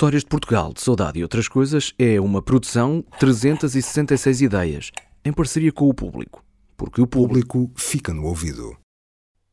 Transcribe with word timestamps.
Histórias 0.00 0.22
de 0.22 0.30
Portugal, 0.30 0.72
de 0.72 0.80
Saudade 0.80 1.18
e 1.18 1.22
Outras 1.22 1.46
Coisas 1.46 1.92
é 1.98 2.18
uma 2.18 2.40
produção 2.40 3.04
366 3.18 4.40
ideias, 4.40 4.90
em 5.22 5.30
parceria 5.30 5.70
com 5.70 5.90
o 5.90 5.92
público. 5.92 6.42
Porque 6.74 7.02
o 7.02 7.06
público 7.06 7.70
fica 7.76 8.10
no 8.14 8.24
ouvido. 8.24 8.74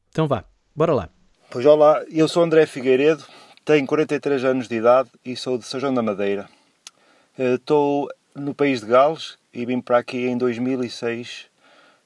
Então 0.10 0.26
vá, 0.26 0.46
bora 0.74 0.94
lá. 0.94 1.10
Pois 1.52 1.66
olá, 1.66 2.02
eu 2.10 2.30
sou 2.30 2.44
André 2.44 2.66
Figueiredo, 2.66 3.26
tenho 3.66 3.86
43 3.86 4.46
anos 4.46 4.70
de 4.70 4.76
idade 4.76 5.10
e 5.26 5.36
sou 5.36 5.58
de 5.58 5.66
São 5.66 5.82
João 5.82 5.94
da 5.94 6.02
Madeira. 6.02 6.48
Eh, 7.38 7.56
Estou 7.56 8.08
no 8.34 8.56
país 8.56 8.80
de 8.80 8.86
Gales 8.86 9.38
e 9.54 9.66
vim 9.66 9.82
para 9.82 9.98
aqui 9.98 10.28
em 10.28 10.38
2006, 10.38 11.48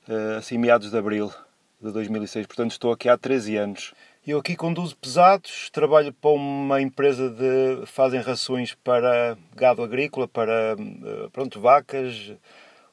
eh, 0.09 0.37
assim 0.39 0.57
meados 0.57 0.89
de 0.89 0.97
abril 0.97 1.31
de 1.79 1.91
2006, 1.91 2.47
portanto 2.47 2.71
estou 2.71 2.91
aqui 2.91 3.07
há 3.07 3.15
13 3.15 3.55
anos. 3.57 3.93
Eu 4.25 4.37
aqui 4.37 4.55
conduzo 4.55 4.95
pesados, 4.97 5.71
trabalho 5.71 6.13
para 6.13 6.29
uma 6.29 6.79
empresa 6.79 7.27
de 7.27 7.87
fazem 7.87 8.21
rações 8.21 8.75
para 8.75 9.35
gado 9.55 9.81
agrícola, 9.81 10.27
para 10.27 10.75
eh, 10.77 11.29
pronto, 11.33 11.59
vacas, 11.59 12.31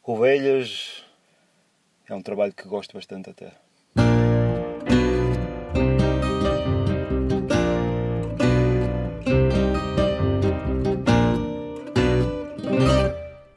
ovelhas. 0.03 1.05
É 2.09 2.15
um 2.15 2.23
trabalho 2.23 2.55
que 2.55 2.67
gosto 2.67 2.95
bastante 2.95 3.29
até. 3.29 3.68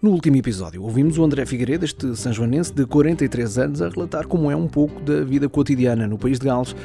No 0.01 0.09
último 0.09 0.35
episódio, 0.35 0.81
ouvimos 0.81 1.19
o 1.19 1.23
André 1.23 1.45
Figueiredo, 1.45 1.85
este 1.85 2.15
sanjoanense 2.15 2.73
de 2.73 2.87
43 2.87 3.57
anos, 3.59 3.81
a 3.83 3.89
relatar 3.89 4.25
como 4.25 4.49
é 4.49 4.55
um 4.55 4.67
pouco 4.67 4.99
da 4.99 5.23
vida 5.23 5.47
cotidiana 5.47 6.07
no 6.07 6.17
país 6.17 6.39
de 6.39 6.47
Gales, 6.47 6.75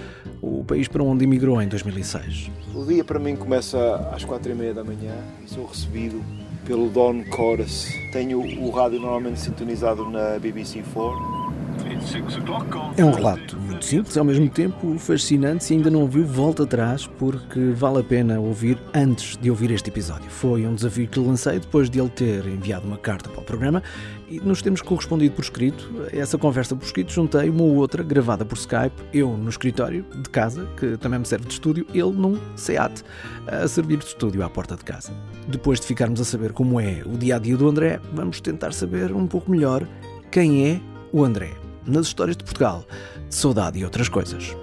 o 0.42 0.62
país 0.62 0.86
para 0.86 1.02
onde 1.02 1.24
emigrou 1.24 1.62
em 1.62 1.66
2006. 1.66 2.50
O 2.74 2.84
dia 2.84 3.02
para 3.02 3.18
mim 3.18 3.34
começa 3.34 4.10
às 4.14 4.22
quatro 4.22 4.52
e 4.52 4.54
meia 4.54 4.74
da 4.74 4.84
manhã 4.84 5.14
e 5.42 5.48
sou 5.48 5.64
recebido 5.64 6.22
pelo 6.66 6.90
Don 6.90 7.24
Chorus. 7.34 7.88
Tenho 8.12 8.38
o 8.38 8.70
rádio 8.70 9.00
normalmente 9.00 9.40
sintonizado 9.40 10.10
na 10.10 10.38
BBC 10.38 10.82
4. 10.92 11.35
É 12.96 13.04
um 13.04 13.10
relato 13.10 13.56
muito 13.58 13.84
simples, 13.84 14.16
ao 14.16 14.24
mesmo 14.24 14.48
tempo 14.48 14.98
fascinante. 14.98 15.64
Se 15.64 15.74
ainda 15.74 15.90
não 15.90 16.02
ouviu, 16.02 16.24
volta 16.26 16.62
atrás, 16.62 17.06
porque 17.06 17.70
vale 17.74 18.00
a 18.00 18.04
pena 18.04 18.38
ouvir 18.40 18.78
antes 18.94 19.36
de 19.36 19.50
ouvir 19.50 19.70
este 19.70 19.90
episódio. 19.90 20.30
Foi 20.30 20.66
um 20.66 20.74
desafio 20.74 21.06
que 21.08 21.18
lancei 21.18 21.58
depois 21.58 21.90
de 21.90 22.00
ele 22.00 22.08
ter 22.08 22.46
enviado 22.46 22.86
uma 22.86 22.96
carta 22.96 23.28
para 23.28 23.40
o 23.40 23.44
programa 23.44 23.82
e 24.28 24.40
nos 24.40 24.62
temos 24.62 24.80
correspondido 24.82 25.34
por 25.34 25.42
escrito. 25.42 25.90
Essa 26.12 26.38
conversa 26.38 26.74
por 26.74 26.84
escrito 26.84 27.12
juntei 27.12 27.48
uma 27.48 27.64
outra 27.64 28.02
gravada 28.02 28.44
por 28.44 28.56
Skype, 28.56 28.96
eu 29.12 29.36
no 29.36 29.48
escritório 29.48 30.04
de 30.22 30.28
casa, 30.30 30.66
que 30.76 30.96
também 30.96 31.18
me 31.18 31.26
serve 31.26 31.46
de 31.46 31.52
estúdio, 31.52 31.86
ele 31.92 32.12
num 32.12 32.38
SEAT, 32.56 33.02
a 33.46 33.66
servir 33.68 33.98
de 33.98 34.06
estúdio 34.06 34.42
à 34.44 34.48
porta 34.48 34.76
de 34.76 34.84
casa. 34.84 35.12
Depois 35.48 35.80
de 35.80 35.86
ficarmos 35.86 36.20
a 36.20 36.24
saber 36.24 36.52
como 36.52 36.80
é 36.80 37.02
o 37.06 37.16
dia 37.16 37.36
a 37.36 37.38
dia 37.38 37.56
do 37.56 37.68
André, 37.68 38.00
vamos 38.12 38.40
tentar 38.40 38.72
saber 38.72 39.12
um 39.12 39.26
pouco 39.26 39.50
melhor 39.50 39.86
quem 40.30 40.68
é 40.68 40.80
o 41.12 41.24
André 41.24 41.65
nas 41.87 42.06
histórias 42.06 42.37
de 42.37 42.45
Portugal, 42.45 42.84
de 43.29 43.34
saudade 43.34 43.79
e 43.79 43.84
outras 43.84 44.09
coisas. 44.09 44.56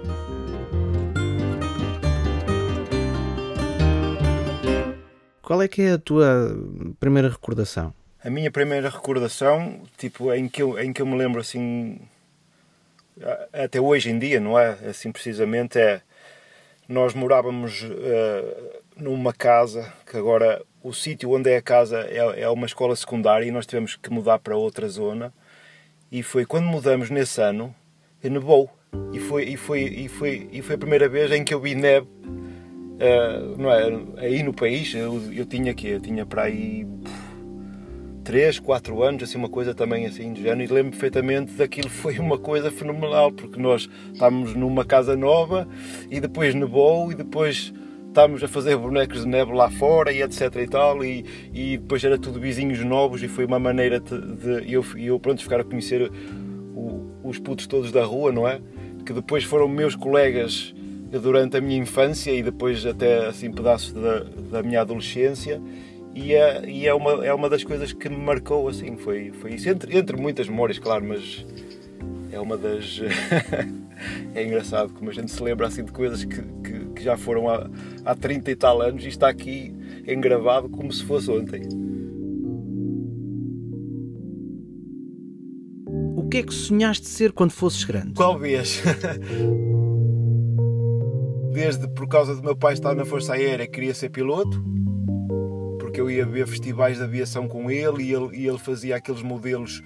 Qual 5.42 5.60
é 5.60 5.68
que 5.68 5.82
é 5.82 5.92
a 5.92 5.98
tua 5.98 6.56
primeira 6.98 7.28
recordação? 7.28 7.92
A 8.24 8.30
minha 8.30 8.50
primeira 8.50 8.88
recordação, 8.88 9.82
tipo, 9.98 10.32
em 10.32 10.48
que 10.48 10.62
eu, 10.62 10.78
em 10.78 10.92
que 10.92 11.02
eu 11.02 11.06
me 11.06 11.16
lembro 11.16 11.40
assim, 11.40 12.00
até 13.52 13.80
hoje 13.80 14.10
em 14.10 14.18
dia, 14.18 14.40
não 14.40 14.58
é? 14.58 14.70
Assim 14.88 15.12
precisamente, 15.12 15.78
é. 15.78 16.00
Nós 16.88 17.14
morávamos 17.14 17.82
eh, 17.82 18.80
numa 18.96 19.32
casa 19.32 19.92
que 20.06 20.16
agora 20.16 20.62
o 20.82 20.92
sítio 20.92 21.30
onde 21.30 21.50
é 21.50 21.56
a 21.56 21.62
casa 21.62 22.00
é, 22.00 22.42
é 22.42 22.48
uma 22.48 22.66
escola 22.66 22.94
secundária 22.94 23.46
e 23.46 23.50
nós 23.50 23.66
tivemos 23.66 23.96
que 23.96 24.10
mudar 24.10 24.38
para 24.38 24.56
outra 24.56 24.86
zona. 24.88 25.32
E 26.10 26.22
foi 26.22 26.44
quando 26.44 26.66
mudamos 26.66 27.10
nesse 27.10 27.40
ano, 27.40 27.74
nevou. 28.22 28.70
E 29.12 29.18
foi, 29.18 29.44
e, 29.44 29.56
foi, 29.56 29.82
e, 29.82 30.08
foi, 30.08 30.48
e 30.52 30.62
foi 30.62 30.74
a 30.76 30.78
primeira 30.78 31.08
vez 31.08 31.32
em 31.32 31.42
que 31.44 31.52
eu 31.52 31.60
vi 31.60 31.74
neve 31.74 32.06
eh, 32.98 33.54
não 33.58 33.70
é, 33.70 34.26
aí 34.26 34.42
no 34.42 34.52
país. 34.52 34.94
Eu, 34.94 35.20
eu 35.32 35.44
tinha 35.44 35.74
que 35.74 35.98
tinha 36.00 36.24
para 36.24 36.44
aí 36.44 36.86
3, 38.24 38.58
4 38.58 39.02
anos, 39.02 39.22
assim, 39.22 39.36
uma 39.36 39.48
coisa 39.48 39.74
também 39.74 40.06
assim 40.06 40.32
de 40.32 40.42
género, 40.42 40.62
e 40.62 40.74
lembro 40.74 40.92
perfeitamente 40.92 41.52
daquilo 41.52 41.88
foi 41.90 42.18
uma 42.18 42.38
coisa 42.38 42.70
fenomenal, 42.70 43.32
porque 43.32 43.60
nós 43.60 43.88
estávamos 44.12 44.54
numa 44.54 44.84
casa 44.84 45.16
nova 45.16 45.68
e 46.10 46.20
depois 46.20 46.54
nevou 46.54 47.12
e 47.12 47.14
depois 47.14 47.72
estávamos 48.14 48.44
a 48.44 48.48
fazer 48.48 48.76
bonecos 48.76 49.22
de 49.22 49.28
neve 49.28 49.52
lá 49.52 49.68
fora 49.68 50.12
e 50.12 50.22
etc 50.22 50.54
e 50.62 50.68
tal, 50.68 51.04
e, 51.04 51.24
e 51.52 51.76
depois 51.76 52.04
era 52.04 52.16
tudo 52.16 52.38
vizinhos 52.38 52.78
novos 52.78 53.20
e 53.24 53.28
foi 53.28 53.44
uma 53.44 53.58
maneira 53.58 53.98
de, 53.98 54.20
de 54.36 54.72
eu, 54.72 54.84
eu 54.96 55.18
pronto, 55.18 55.42
ficar 55.42 55.58
a 55.60 55.64
conhecer 55.64 56.12
o- 56.76 57.10
os 57.24 57.40
putos 57.40 57.66
todos 57.66 57.90
da 57.90 58.04
rua, 58.04 58.30
não 58.30 58.46
é? 58.46 58.60
Que 59.04 59.12
depois 59.12 59.42
foram 59.42 59.66
meus 59.66 59.96
colegas 59.96 60.72
durante 61.10 61.56
a 61.56 61.60
minha 61.60 61.76
infância 61.76 62.30
e 62.30 62.40
depois 62.40 62.86
até 62.86 63.26
assim 63.26 63.50
pedaços 63.50 63.92
da, 63.92 64.20
da 64.50 64.62
minha 64.62 64.80
adolescência 64.80 65.60
e 66.14 66.34
é, 66.34 66.64
e 66.68 66.86
é, 66.86 66.94
uma, 66.94 67.26
é 67.26 67.34
uma 67.34 67.48
das 67.50 67.64
coisas 67.64 67.92
que 67.92 68.08
me 68.08 68.16
marcou 68.16 68.68
assim, 68.68 68.96
foi, 68.96 69.32
foi 69.32 69.54
isso, 69.54 69.68
entre, 69.68 69.98
entre 69.98 70.16
muitas 70.16 70.48
memórias, 70.48 70.78
claro, 70.78 71.04
mas 71.04 71.44
é 72.30 72.38
uma 72.38 72.56
das... 72.56 73.00
é 74.34 74.44
engraçado 74.44 74.92
como 74.92 75.10
a 75.10 75.12
gente 75.12 75.32
se 75.32 75.42
lembra 75.42 75.66
assim 75.66 75.84
de 75.84 75.90
coisas 75.90 76.24
que, 76.24 76.40
que, 76.40 76.73
que 77.04 77.06
já 77.06 77.18
foram 77.18 77.50
há, 77.50 77.68
há 78.04 78.14
30 78.14 78.50
e 78.50 78.56
tal 78.56 78.80
anos 78.80 79.04
e 79.04 79.08
está 79.08 79.28
aqui 79.28 79.74
engravado 80.08 80.70
como 80.70 80.90
se 80.90 81.04
fosse 81.04 81.30
ontem. 81.30 81.62
O 86.16 86.26
que 86.28 86.38
é 86.38 86.42
que 86.42 86.54
sonhaste 86.54 87.06
ser 87.06 87.32
quando 87.32 87.50
fosses 87.50 87.84
grande? 87.84 88.14
Qual 88.14 88.38
vez? 88.38 88.82
Desde 91.52 91.86
por 91.88 92.08
causa 92.08 92.34
do 92.34 92.42
meu 92.42 92.56
pai 92.56 92.72
estar 92.72 92.94
na 92.94 93.04
Força 93.04 93.34
Aérea, 93.34 93.66
queria 93.66 93.94
ser 93.94 94.08
piloto, 94.08 94.64
porque 95.78 96.00
eu 96.00 96.10
ia 96.10 96.24
ver 96.26 96.48
festivais 96.48 96.96
de 96.96 97.04
aviação 97.04 97.46
com 97.46 97.70
ele 97.70 98.02
e 98.02 98.12
ele, 98.12 98.36
e 98.36 98.48
ele 98.48 98.58
fazia 98.58 98.96
aqueles 98.96 99.22
modelos. 99.22 99.82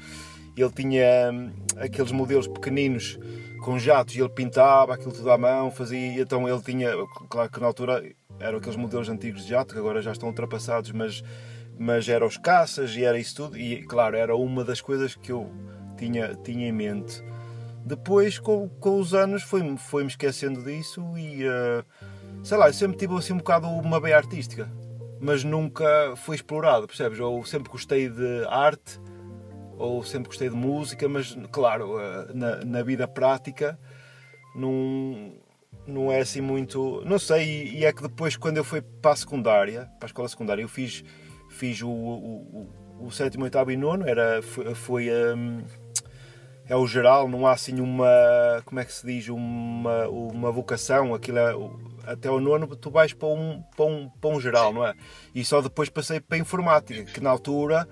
Ele 0.56 0.70
tinha 0.70 1.30
hum, 1.32 1.50
aqueles 1.76 2.10
modelos 2.10 2.46
pequeninos 2.46 3.18
com 3.58 3.78
jatos 3.78 4.14
e 4.14 4.20
ele 4.20 4.28
pintava 4.28 4.94
aquilo 4.94 5.12
tudo 5.12 5.30
à 5.30 5.38
mão, 5.38 5.70
fazia. 5.70 6.20
Então 6.20 6.48
ele 6.48 6.60
tinha, 6.62 6.90
claro 7.28 7.50
que 7.50 7.60
na 7.60 7.66
altura 7.66 8.02
eram 8.40 8.58
aqueles 8.58 8.76
modelos 8.76 9.08
antigos 9.08 9.42
de 9.42 9.50
jato 9.50 9.74
que 9.74 9.80
agora 9.80 10.00
já 10.00 10.12
estão 10.12 10.28
ultrapassados, 10.28 10.92
mas, 10.92 11.22
mas 11.78 12.08
eram 12.08 12.26
os 12.26 12.36
caças 12.36 12.94
e 12.96 13.04
era 13.04 13.18
isso 13.18 13.36
tudo. 13.36 13.58
E 13.58 13.82
claro, 13.82 14.16
era 14.16 14.34
uma 14.36 14.64
das 14.64 14.80
coisas 14.80 15.14
que 15.14 15.32
eu 15.32 15.50
tinha, 15.96 16.34
tinha 16.36 16.68
em 16.68 16.72
mente. 16.72 17.22
Depois, 17.84 18.38
com, 18.38 18.68
com 18.68 19.00
os 19.00 19.14
anos, 19.14 19.42
foi-me 19.42 19.76
foi 19.78 20.04
esquecendo 20.04 20.62
disso 20.62 21.02
e, 21.16 21.44
eh, 21.44 21.82
sei 22.42 22.58
lá, 22.58 22.68
eu 22.68 22.72
sempre 22.72 22.98
tive 22.98 23.14
assim 23.14 23.32
um 23.32 23.38
bocado 23.38 23.66
uma 23.66 23.98
veia 23.98 24.16
artística, 24.16 24.70
mas 25.20 25.42
nunca 25.42 26.14
foi 26.16 26.36
explorado, 26.36 26.86
percebes? 26.86 27.18
Ou 27.18 27.44
sempre 27.44 27.70
gostei 27.70 28.08
de 28.08 28.44
arte, 28.46 29.00
ou 29.78 30.02
sempre 30.04 30.28
gostei 30.28 30.48
de 30.48 30.56
música, 30.56 31.08
mas, 31.08 31.36
claro, 31.52 31.98
eh, 32.00 32.26
na, 32.34 32.56
na 32.64 32.82
vida 32.82 33.06
prática, 33.06 33.78
não, 34.54 35.32
não 35.86 36.12
é 36.12 36.20
assim 36.20 36.40
muito. 36.40 37.02
Não 37.04 37.18
sei, 37.18 37.68
e, 37.68 37.84
é 37.84 37.92
que 37.92 38.02
depois, 38.02 38.36
quando 38.36 38.56
eu 38.56 38.64
fui 38.64 38.82
para 38.82 39.12
a 39.12 39.16
secundária, 39.16 39.88
para 39.98 40.06
a 40.06 40.08
escola 40.08 40.28
secundária, 40.28 40.62
eu 40.62 40.68
fiz, 40.68 41.04
fiz 41.48 41.80
o, 41.82 41.88
o, 41.88 42.68
o, 43.00 43.06
o 43.06 43.10
sétimo, 43.10 43.44
oitavo 43.44 43.70
e 43.70 43.76
nono, 43.76 44.06
era, 44.06 44.42
foi. 44.42 44.74
foi 44.74 45.08
hum, 45.10 45.62
é 46.68 46.76
o 46.76 46.86
geral, 46.86 47.26
não 47.28 47.46
há 47.46 47.52
assim 47.52 47.80
uma, 47.80 48.06
como 48.66 48.78
é 48.78 48.84
que 48.84 48.92
se 48.92 49.06
diz, 49.06 49.28
uma, 49.28 50.06
uma 50.06 50.52
vocação, 50.52 51.14
aquilo 51.14 51.38
é, 51.38 51.54
até 52.12 52.30
o 52.30 52.38
nono 52.40 52.66
tu 52.76 52.90
vais 52.90 53.14
para 53.14 53.28
um, 53.28 53.62
para, 53.74 53.86
um, 53.86 54.08
para 54.20 54.30
um 54.30 54.38
geral, 54.38 54.72
não 54.72 54.86
é? 54.86 54.92
E 55.34 55.42
só 55.44 55.62
depois 55.62 55.88
passei 55.88 56.20
para 56.20 56.36
a 56.36 56.40
informática, 56.40 57.04
que 57.04 57.20
na 57.22 57.30
altura, 57.30 57.88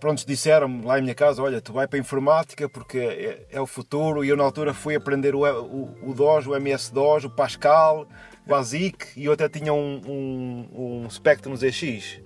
pronto, 0.00 0.26
disseram 0.26 0.82
lá 0.84 0.98
em 0.98 1.02
minha 1.02 1.14
casa, 1.14 1.42
olha, 1.42 1.60
tu 1.60 1.72
vai 1.72 1.86
para 1.86 1.98
a 1.98 2.00
informática 2.00 2.68
porque 2.68 2.98
é, 2.98 3.46
é 3.50 3.60
o 3.60 3.66
futuro, 3.66 4.24
e 4.24 4.28
eu 4.28 4.36
na 4.36 4.44
altura 4.44 4.72
fui 4.72 4.94
aprender 4.94 5.34
o, 5.34 5.44
o, 5.44 6.10
o 6.10 6.14
DOS, 6.14 6.46
o 6.46 6.56
MS-DOS, 6.56 7.24
o 7.24 7.30
Pascal, 7.30 8.06
o 8.46 8.54
ASIC, 8.54 9.08
e 9.16 9.24
eu 9.26 9.32
até 9.32 9.48
tinha 9.48 9.72
um, 9.72 10.00
um, 10.06 11.02
um 11.04 11.10
Spectrum 11.10 11.54
ZX, 11.56 12.20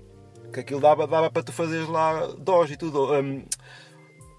que 0.52 0.60
aquilo 0.60 0.80
dava, 0.80 1.06
dava 1.06 1.30
para 1.30 1.42
tu 1.42 1.52
fazeres 1.52 1.88
lá 1.88 2.26
DOS 2.38 2.70
e 2.70 2.76
tudo, 2.76 3.12
um, 3.12 3.44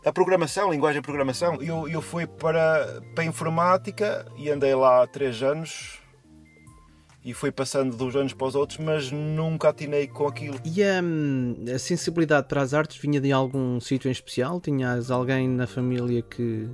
a 0.05 0.11
programação, 0.11 0.67
a 0.67 0.71
linguagem 0.71 1.01
de 1.01 1.05
programação. 1.05 1.61
Eu, 1.61 1.87
eu 1.87 2.01
fui 2.01 2.25
para, 2.25 3.01
para 3.13 3.23
a 3.23 3.27
informática 3.27 4.25
e 4.35 4.49
andei 4.49 4.73
lá 4.73 5.05
três 5.05 5.43
anos 5.43 6.00
e 7.23 7.33
fui 7.33 7.51
passando 7.51 7.95
de 7.95 8.03
uns 8.03 8.15
anos 8.15 8.33
para 8.33 8.47
os 8.47 8.55
outros, 8.55 8.79
mas 8.79 9.11
nunca 9.11 9.69
atinei 9.69 10.07
com 10.07 10.27
aquilo. 10.27 10.59
E 10.65 10.81
hum, 10.83 11.65
a 11.73 11.77
sensibilidade 11.77 12.47
para 12.47 12.61
as 12.61 12.73
artes 12.73 12.97
vinha 12.97 13.21
de 13.21 13.31
algum 13.31 13.79
sítio 13.79 14.07
em 14.07 14.11
especial? 14.11 14.59
Tinhas 14.59 15.11
alguém 15.11 15.47
na 15.47 15.67
família 15.67 16.21
que 16.21 16.67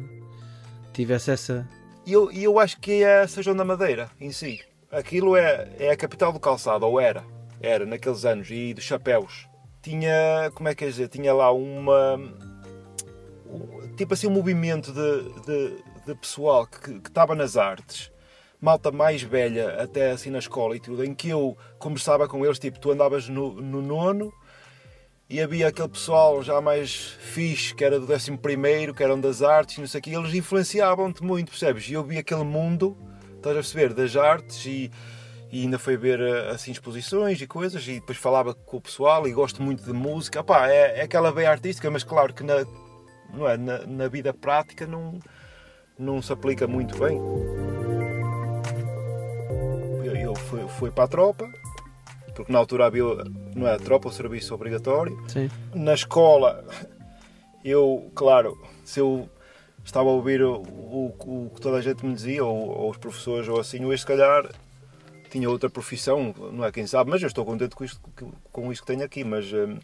tivesse 0.93 1.31
essa. 1.31 1.67
E 2.05 2.13
eu, 2.13 2.31
eu 2.31 2.59
acho 2.59 2.79
que 2.79 3.03
é 3.03 3.27
São 3.27 3.43
João 3.43 3.55
da 3.55 3.65
Madeira 3.65 4.09
em 4.19 4.31
si. 4.31 4.61
Aquilo 4.89 5.35
é, 5.35 5.69
é 5.77 5.91
a 5.91 5.97
capital 5.97 6.31
do 6.31 6.39
calçado, 6.39 6.85
ou 6.85 6.99
era. 6.99 7.23
era 7.61 7.85
naqueles 7.85 8.23
anos, 8.23 8.49
e 8.49 8.73
dos 8.73 8.85
chapéus. 8.85 9.47
Tinha, 9.81 10.49
como 10.53 10.69
é 10.69 10.75
que 10.75 10.85
é 10.85 10.87
dizer, 10.87 11.09
tinha 11.09 11.33
lá 11.33 11.51
uma, 11.51 12.19
tipo 13.95 14.13
assim 14.13 14.27
um 14.27 14.31
movimento 14.31 14.91
de, 14.91 15.41
de, 15.45 15.83
de 16.05 16.15
pessoal 16.15 16.67
que, 16.67 16.99
que 16.99 17.09
estava 17.09 17.35
nas 17.35 17.57
artes, 17.57 18.11
malta 18.59 18.91
mais 18.91 19.21
velha 19.21 19.81
até 19.81 20.11
assim 20.11 20.29
na 20.29 20.39
escola 20.39 20.75
e 20.75 20.79
tudo, 20.79 21.03
em 21.03 21.13
que 21.13 21.29
eu 21.29 21.57
conversava 21.77 22.27
com 22.27 22.45
eles, 22.45 22.59
tipo, 22.59 22.79
tu 22.79 22.91
andavas 22.91 23.29
no, 23.29 23.53
no 23.53 23.81
nono 23.81 24.33
e 25.29 25.41
havia 25.41 25.67
aquele 25.67 25.89
pessoal 25.89 26.41
já 26.41 26.59
mais 26.61 26.95
fixe, 27.19 27.75
que 27.75 27.83
era 27.83 27.99
do 27.99 28.07
décimo 28.07 28.37
primeiro, 28.37 28.93
que 28.93 29.03
eram 29.03 29.19
das 29.19 29.41
artes, 29.41 29.77
não 29.77 29.87
sei 29.87 29.99
o 29.99 30.03
que, 30.03 30.15
eles 30.15 30.33
influenciavam-te 30.33 31.23
muito, 31.23 31.49
percebes? 31.49 31.89
E 31.89 31.93
eu 31.93 32.03
vi 32.03 32.17
aquele 32.17 32.45
mundo, 32.45 32.97
estás 33.35 33.55
a 33.55 33.59
perceber, 33.59 33.93
das 33.93 34.15
artes 34.15 34.65
e, 34.65 34.89
e 35.51 35.63
ainda 35.63 35.77
foi 35.77 35.97
ver 35.97 36.21
eh, 36.21 36.49
assim 36.49 36.71
exposições 36.71 37.41
e 37.41 37.47
coisas 37.47 37.85
e 37.87 37.95
depois 37.95 38.17
falava 38.17 38.53
com 38.53 38.77
o 38.77 38.81
pessoal 38.81 39.27
e 39.27 39.33
gosto 39.33 39.61
muito 39.61 39.83
de 39.83 39.91
música. 39.91 40.43
É, 40.69 40.99
é 40.99 41.01
aquela 41.03 41.31
veia 41.31 41.51
artística, 41.51 41.91
mas 41.91 42.05
claro 42.05 42.33
que 42.33 42.43
na, 42.43 42.65
não 43.33 43.47
é, 43.47 43.57
na, 43.57 43.85
na 43.85 44.07
vida 44.07 44.33
prática 44.33 44.87
não, 44.87 45.19
não 45.99 46.21
se 46.21 46.31
aplica 46.31 46.65
muito 46.67 46.97
bem. 46.97 47.19
Fui 50.79 50.91
para 50.91 51.03
a 51.03 51.07
tropa, 51.07 51.51
porque 52.35 52.51
na 52.51 52.59
altura 52.59 52.85
havia 52.85 53.03
não 53.55 53.67
é, 53.67 53.73
a 53.73 53.77
tropa, 53.77 54.07
o 54.09 54.11
serviço 54.11 54.53
obrigatório. 54.53 55.17
Sim. 55.27 55.49
Na 55.73 55.93
escola, 55.93 56.63
eu, 57.65 58.11
claro, 58.15 58.57
se 58.85 58.99
eu 58.99 59.29
estava 59.83 60.09
a 60.09 60.11
ouvir 60.13 60.41
o, 60.41 60.61
o, 60.61 61.15
o 61.25 61.51
que 61.53 61.59
toda 61.59 61.77
a 61.77 61.81
gente 61.81 62.05
me 62.05 62.13
dizia, 62.13 62.45
ou, 62.45 62.69
ou, 62.69 62.91
os 62.91 62.97
professores, 62.97 63.47
ou 63.47 63.59
assim, 63.59 63.83
eu 63.83 63.97
se 63.97 64.05
calhar 64.05 64.49
tinha 65.29 65.49
outra 65.49 65.69
profissão, 65.69 66.33
não 66.53 66.63
é 66.63 66.71
quem 66.71 66.87
sabe, 66.87 67.09
mas 67.09 67.21
eu 67.21 67.27
estou 67.27 67.43
contente 67.43 67.75
com 67.75 67.83
isto, 67.83 67.99
com 68.51 68.71
isto 68.71 68.81
que 68.81 68.87
tenho 68.87 69.03
aqui, 69.03 69.23
mas 69.23 69.51
hum, 69.51 69.77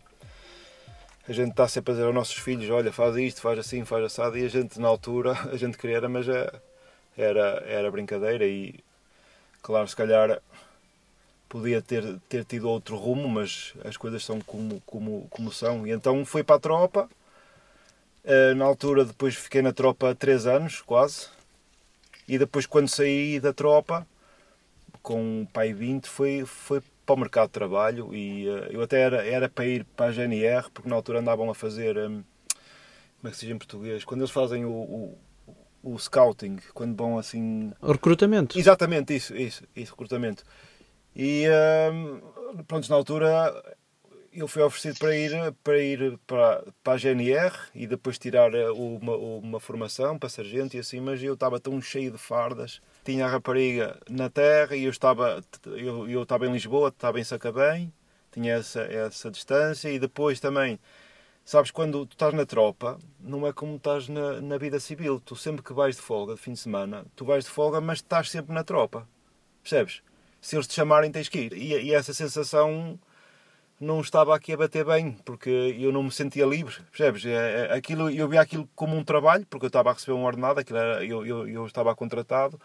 a 1.27 1.33
gente 1.33 1.51
está 1.51 1.67
sempre 1.67 1.91
a 1.91 1.95
dizer 1.95 2.05
aos 2.05 2.15
nossos 2.15 2.37
filhos, 2.37 2.69
olha, 2.69 2.91
faz 2.91 3.15
isto, 3.17 3.41
faz 3.41 3.59
assim, 3.59 3.83
faz 3.83 4.05
assado, 4.05 4.37
e 4.37 4.45
a 4.45 4.47
gente 4.47 4.79
na 4.79 4.87
altura, 4.87 5.33
a 5.51 5.57
gente 5.57 5.77
queria, 5.77 6.07
mas 6.07 6.27
é, 6.29 6.51
era, 7.17 7.63
era 7.65 7.91
brincadeira 7.91 8.45
e 8.45 8.79
claro, 9.63 9.87
se 9.87 9.95
calhar 9.95 10.39
podia 11.49 11.81
ter, 11.81 12.19
ter 12.29 12.45
tido 12.45 12.69
outro 12.69 12.95
rumo, 12.97 13.27
mas 13.27 13.73
as 13.83 13.97
coisas 13.97 14.23
são 14.23 14.39
como, 14.41 14.79
como, 14.85 15.27
como 15.31 15.51
são. 15.51 15.87
E 15.87 15.91
então 15.91 16.23
fui 16.25 16.43
para 16.43 16.57
a 16.57 16.59
tropa, 16.59 17.09
eh, 18.23 18.53
na 18.53 18.65
altura 18.65 19.05
depois 19.05 19.35
fiquei 19.35 19.61
na 19.63 19.73
tropa 19.73 20.13
3 20.13 20.45
anos, 20.47 20.81
quase, 20.81 21.27
e 22.27 22.37
depois 22.37 22.65
quando 22.65 22.87
saí 22.87 23.39
da 23.39 23.53
tropa, 23.53 24.07
com 25.01 25.43
o 25.43 25.47
pai 25.47 25.73
20, 25.73 26.07
foi, 26.07 26.45
foi 26.45 26.81
para 27.05 27.15
o 27.15 27.19
mercado 27.19 27.47
de 27.47 27.53
trabalho. 27.53 28.13
E 28.15 28.47
uh, 28.47 28.71
eu 28.71 28.81
até 28.81 29.01
era, 29.01 29.25
era 29.27 29.49
para 29.49 29.65
ir 29.65 29.83
para 29.95 30.07
a 30.07 30.11
GNR, 30.11 30.69
porque 30.71 30.89
na 30.89 30.95
altura 30.95 31.19
andavam 31.19 31.49
a 31.49 31.55
fazer, 31.55 31.97
um, 31.97 32.23
como 33.19 33.27
é 33.27 33.29
que 33.31 33.37
se 33.37 33.45
diz 33.45 33.55
em 33.55 33.57
português, 33.57 34.03
quando 34.05 34.21
eles 34.21 34.31
fazem 34.31 34.65
o, 34.65 35.17
o 35.83 35.99
scouting, 35.99 36.57
quando 36.73 36.95
vão 36.95 37.19
assim... 37.19 37.71
O 37.81 37.91
recrutamento. 37.91 38.57
Exatamente, 38.57 39.15
isso, 39.15 39.35
isso, 39.35 39.63
isso 39.75 39.91
recrutamento. 39.91 40.43
E 41.15 41.45
um, 41.91 42.63
pronto, 42.63 42.89
na 42.89 42.95
altura 42.95 43.53
eu 44.35 44.47
fui 44.47 44.63
oferecido 44.63 44.97
para 44.97 45.15
ir 45.15 45.53
para, 45.63 45.79
ir 45.79 46.17
para, 46.25 46.63
para 46.83 46.93
a 46.93 46.97
GNR 46.97 47.53
e 47.75 47.85
depois 47.85 48.17
tirar 48.17 48.53
eh, 48.53 48.71
uma, 48.71 49.15
uma 49.15 49.59
formação 49.59 50.17
para 50.17 50.27
sargento 50.27 50.75
e 50.75 50.79
assim, 50.79 50.99
mas 50.99 51.21
eu 51.21 51.35
estava 51.35 51.59
tão 51.59 51.79
cheio 51.81 52.11
de 52.11 52.17
fardas. 52.17 52.81
Tinha 53.05 53.25
a 53.25 53.29
rapariga 53.29 53.97
na 54.09 54.29
terra 54.29 54.75
e 54.75 54.85
eu 54.85 54.89
estava, 54.89 55.43
eu, 55.65 56.09
eu 56.09 56.23
estava 56.23 56.47
em 56.47 56.51
Lisboa, 56.51 56.89
estava 56.89 57.19
em 57.19 57.23
Sacabém, 57.23 57.93
tinha 58.31 58.55
essa, 58.55 58.81
essa 58.81 59.29
distância 59.29 59.89
e 59.89 59.99
depois 59.99 60.39
também, 60.39 60.79
sabes, 61.45 61.71
quando 61.71 62.05
tu 62.05 62.13
estás 62.13 62.33
na 62.33 62.45
tropa, 62.45 62.97
não 63.19 63.45
é 63.47 63.53
como 63.53 63.75
estás 63.75 64.07
na, 64.07 64.41
na 64.41 64.57
vida 64.57 64.79
civil. 64.79 65.19
Tu 65.19 65.35
sempre 65.35 65.63
que 65.63 65.73
vais 65.73 65.95
de 65.95 66.01
folga, 66.01 66.35
de 66.35 66.41
fim 66.41 66.53
de 66.53 66.59
semana, 66.59 67.05
tu 67.15 67.25
vais 67.25 67.45
de 67.45 67.49
folga, 67.51 67.81
mas 67.81 67.99
estás 67.99 68.29
sempre 68.29 68.53
na 68.53 68.63
tropa. 68.63 69.07
Percebes? 69.61 70.01
Se 70.41 70.55
eles 70.55 70.67
te 70.67 70.73
chamarem, 70.73 71.11
tens 71.11 71.29
que 71.29 71.39
ir. 71.39 71.53
E, 71.53 71.73
e 71.85 71.93
essa 71.93 72.13
sensação 72.13 72.99
não 73.79 74.01
estava 74.01 74.35
aqui 74.35 74.53
a 74.53 74.57
bater 74.57 74.85
bem, 74.85 75.13
porque 75.25 75.49
eu 75.79 75.91
não 75.91 76.03
me 76.03 76.11
sentia 76.11 76.45
livre, 76.45 76.75
percebes? 76.91 77.25
É, 77.25 77.67
é, 77.69 77.73
aquilo, 77.73 78.09
eu 78.09 78.27
via 78.29 78.41
aquilo 78.41 78.67
como 78.75 78.95
um 78.95 79.03
trabalho, 79.03 79.45
porque 79.49 79.65
eu 79.65 79.67
estava 79.67 79.89
a 79.89 79.93
receber 79.93 80.13
um 80.13 80.23
ordenado, 80.23 80.59
aquilo 80.59 80.79
era, 80.79 81.05
eu, 81.05 81.25
eu, 81.25 81.47
eu 81.47 81.65
estava 81.65 81.93
contratado, 81.95 82.59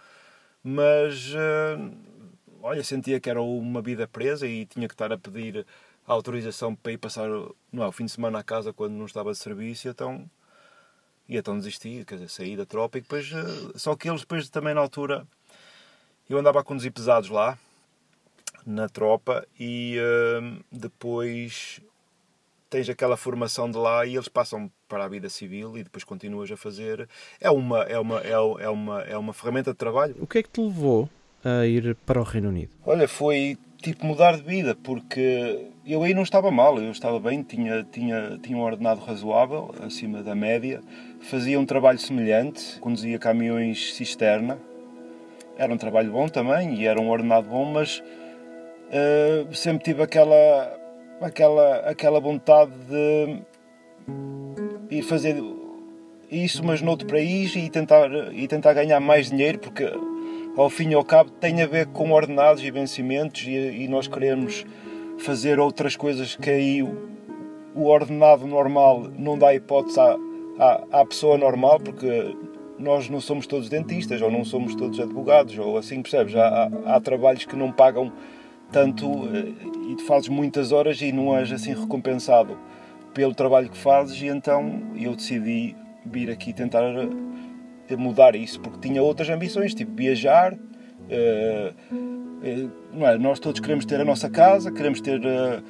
mas 0.63 1.33
uh, 1.35 1.97
olha, 2.63 2.85
sentia 2.85 3.21
que 3.21 3.31
era 3.31 3.43
uma 3.43 3.83
vida 3.83 4.07
presa 4.07 4.47
e 4.47 4.67
tinha 4.67 4.89
que 4.89 4.95
estar 4.95 5.13
a 5.13 5.19
pedir 5.19 5.67
a 6.09 6.13
autorização 6.15 6.75
para 6.75 6.93
ir 6.93 6.99
passar 6.99 7.29
não 7.71 7.85
é, 7.85 7.87
o 7.87 7.93
fim 7.93 8.07
de 8.07 8.13
semana 8.13 8.39
à 8.39 8.43
casa 8.43 8.73
quando 8.73 8.95
não 8.95 9.05
estava 9.05 9.31
de 9.31 9.37
serviço, 9.37 9.89
então, 9.89 10.29
e 11.29 11.37
então 11.37 11.59
desisti, 11.59 12.03
quer 12.07 12.15
dizer, 12.15 12.31
saí 12.31 12.57
da 12.57 12.65
tropa 12.65 12.97
e 12.97 13.03
depois, 13.03 13.31
uh, 13.31 13.79
só 13.79 13.95
que 13.95 14.09
eles 14.09 14.23
depois 14.23 14.49
também 14.49 14.73
na 14.73 14.81
altura, 14.81 15.27
eu 16.29 16.39
andava 16.39 16.61
a 16.61 16.65
conduzir 16.65 16.91
pesados 16.93 17.29
lá, 17.29 17.59
na 18.65 18.89
tropa 18.89 19.47
e 19.61 19.99
uh, 19.99 20.65
depois 20.73 21.81
tens 22.71 22.89
aquela 22.89 23.17
formação 23.17 23.71
de 23.71 23.77
lá 23.77 24.05
e 24.07 24.15
eles 24.15 24.29
passam 24.29 24.71
para 24.89 25.05
a 25.05 25.09
vida 25.09 25.29
civil 25.29 25.77
e 25.77 25.85
depois 25.85 26.05
continuas 26.05 26.51
a 26.51 26.57
fazer. 26.57 27.09
É 27.41 27.51
uma, 27.51 27.83
é 27.85 27.99
uma, 27.99 28.21
é, 28.21 28.33
é 28.33 28.69
uma, 28.69 29.03
é 29.03 29.17
uma 29.17 29.33
ferramenta 29.33 29.73
de 29.73 29.77
trabalho. 29.79 30.17
O 30.19 30.27
que 30.27 30.39
é 30.39 30.43
que 30.43 30.51
te 30.51 30.61
levou 30.61 31.09
a 31.45 31.67
ir 31.67 31.95
para 32.07 32.21
o 32.21 32.25
Reino 32.25 32.49
Unido? 32.51 32.71
Olha, 32.85 33.09
foi 33.09 33.57
tipo 33.81 34.05
mudar 34.05 34.37
de 34.37 34.43
vida, 34.43 34.75
porque 34.75 35.69
eu 35.87 36.03
aí 36.03 36.13
não 36.13 36.23
estava 36.23 36.51
mal, 36.51 36.79
eu 36.79 36.91
estava 36.91 37.19
bem, 37.21 37.43
tinha, 37.43 37.85
tinha, 37.85 38.39
tinha 38.43 38.59
um 38.59 38.63
ordenado 38.63 39.01
razoável, 39.01 39.73
acima 39.81 40.23
da 40.23 40.35
média, 40.35 40.81
fazia 41.21 41.59
um 41.59 41.65
trabalho 41.65 41.99
semelhante, 41.99 42.79
conduzia 42.81 43.19
caminhões 43.19 43.95
cisterna, 43.95 44.59
era 45.57 45.73
um 45.73 45.77
trabalho 45.77 46.11
bom 46.11 46.29
também 46.29 46.75
e 46.75 46.87
era 46.87 47.01
um 47.01 47.09
ordenado 47.09 47.49
bom, 47.49 47.65
mas 47.65 48.03
uh, 48.89 49.55
sempre 49.55 49.85
tive 49.85 50.03
aquela, 50.03 50.79
aquela, 51.21 51.77
aquela 51.81 52.21
vontade 52.21 52.73
de 52.89 53.43
ir 54.91 55.03
fazer 55.03 55.43
isso, 56.31 56.65
mas 56.65 56.83
noutro 56.83 57.07
país 57.07 57.55
e 57.57 57.71
tentar, 57.71 58.11
e 58.33 58.47
tentar 58.47 58.75
ganhar 58.75 59.01
mais 59.01 59.31
dinheiro, 59.31 59.59
porque 59.59 59.85
ao 60.57 60.69
fim 60.69 60.91
e 60.91 60.95
ao 60.95 61.05
cabo 61.05 61.31
tem 61.31 61.63
a 61.63 61.67
ver 61.67 61.87
com 61.87 62.13
ordenados 62.13 62.63
e 62.63 62.71
vencimentos 62.71 63.43
e, 63.47 63.53
e 63.53 63.89
nós 63.89 64.07
queremos 64.07 64.65
fazer 65.19 65.59
outras 65.59 65.97
coisas 65.97 66.37
que 66.37 66.51
aí 66.51 66.83
o, 66.83 67.09
o 67.75 67.87
ordenado 67.87 68.47
normal 68.47 69.09
não 69.17 69.39
dá 69.39 69.55
hipótese 69.55 69.99
à, 70.01 70.17
à, 70.59 71.01
à, 71.01 71.07
pessoa 71.07 71.37
normal, 71.37 71.79
porque 71.81 72.37
nós 72.79 73.09
não 73.09 73.21
somos 73.21 73.47
todos 73.47 73.69
dentistas 73.69 74.23
ou 74.23 74.31
não 74.31 74.45
somos 74.45 74.75
todos 74.75 74.99
advogados 75.01 75.59
ou 75.59 75.77
assim, 75.77 76.01
percebes? 76.01 76.35
Há, 76.37 76.71
há, 76.87 76.97
há 76.97 77.01
trabalhos 77.01 77.45
que 77.45 77.57
não 77.57 77.73
pagam 77.73 78.13
tanto 78.71 79.07
eh, 79.35 79.53
e 79.91 79.97
tu 79.97 80.05
fazes 80.05 80.29
muitas 80.29 80.73
horas 80.73 81.01
e 81.01 81.11
não 81.11 81.37
és 81.37 81.51
assim 81.51 81.75
recompensado 81.75 82.57
pelo 83.15 83.35
trabalho 83.35 83.69
que 83.71 83.77
fazes 83.77 84.21
e 84.21 84.27
então 84.27 84.83
eu 84.97 85.17
decidi 85.17 85.75
vir 86.05 86.31
aqui 86.31 86.53
tentar 86.53 86.83
mudar 87.97 88.35
isso 88.35 88.61
porque 88.61 88.89
tinha 88.89 89.03
outras 89.03 89.29
ambições 89.29 89.75
tipo 89.75 89.93
viajar 89.95 90.55
uh, 90.55 91.99
não 92.93 93.07
é? 93.07 93.19
nós 93.19 93.39
todos 93.39 93.61
queremos 93.61 93.85
ter 93.85 94.01
a 94.01 94.05
nossa 94.05 94.29
casa 94.29 94.71
queremos 94.71 95.01
ter 95.01 95.21
uh, 95.21 95.63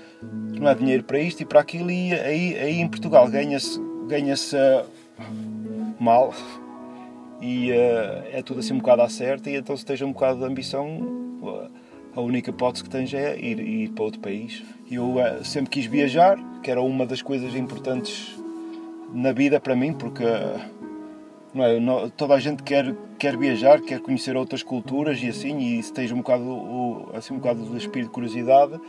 não 0.59 0.69
é, 0.69 0.75
dinheiro 0.75 1.05
para 1.05 1.19
isto 1.19 1.43
e 1.43 1.47
para 1.47 1.61
aquilo 1.61 1.91
e 1.91 2.13
aí, 2.13 2.59
aí 2.59 2.81
em 2.81 2.89
Portugal 2.89 3.29
ganha-se 3.29 3.81
ganha-se 4.07 4.57
mal 5.99 6.33
e 7.41 7.71
é 7.71 8.43
tudo 8.45 8.61
assim 8.61 8.75
um 8.75 8.79
bocado 8.79 9.03
à 9.03 9.09
certa 9.09 9.51
e 9.51 9.57
então 9.57 9.77
se 9.77 9.83
esteja 9.83 10.05
um 10.05 10.13
bocado 10.13 10.39
de 10.39 10.45
ambição 10.45 11.29
a 12.19 12.21
única 12.21 12.51
hipótese 12.51 12.83
que 12.83 12.91
tens 12.91 13.15
é 13.15 13.39
ir, 13.39 13.61
ir 13.61 13.91
para 13.91 14.05
outro 14.05 14.21
país. 14.21 14.65
Eu 14.91 15.15
sempre 15.45 15.71
quis 15.71 15.87
viajar, 15.87 16.37
que 16.63 16.71
era 16.71 16.83
uma 16.83 17.07
das 17.07 17.23
coisas 17.23 17.55
importantes 17.55 18.37
na 19.13 19.31
vida 19.31 19.61
para 19.61 19.77
mim, 19.77 19.93
porque 19.93 20.25
não 21.81 22.01
é, 22.01 22.11
toda 22.17 22.35
a 22.35 22.41
gente 22.41 22.63
quer, 22.63 22.95
quer 23.19 23.37
viajar, 23.37 23.81
quer 23.81 24.01
conhecer 24.01 24.37
outras 24.37 24.63
culturas 24.63 25.21
e 25.23 25.29
assim, 25.29 25.59
e 25.59 25.83
se 25.83 25.93
tens 25.93 26.13
um 26.13 26.19
bocado, 26.19 26.45
o, 26.45 27.11
assim, 27.15 27.35
um 27.35 27.39
bocado 27.39 27.65
de 27.65 27.77
espírito 27.77 28.09
de 28.09 28.15
curiosidade, 28.15 28.81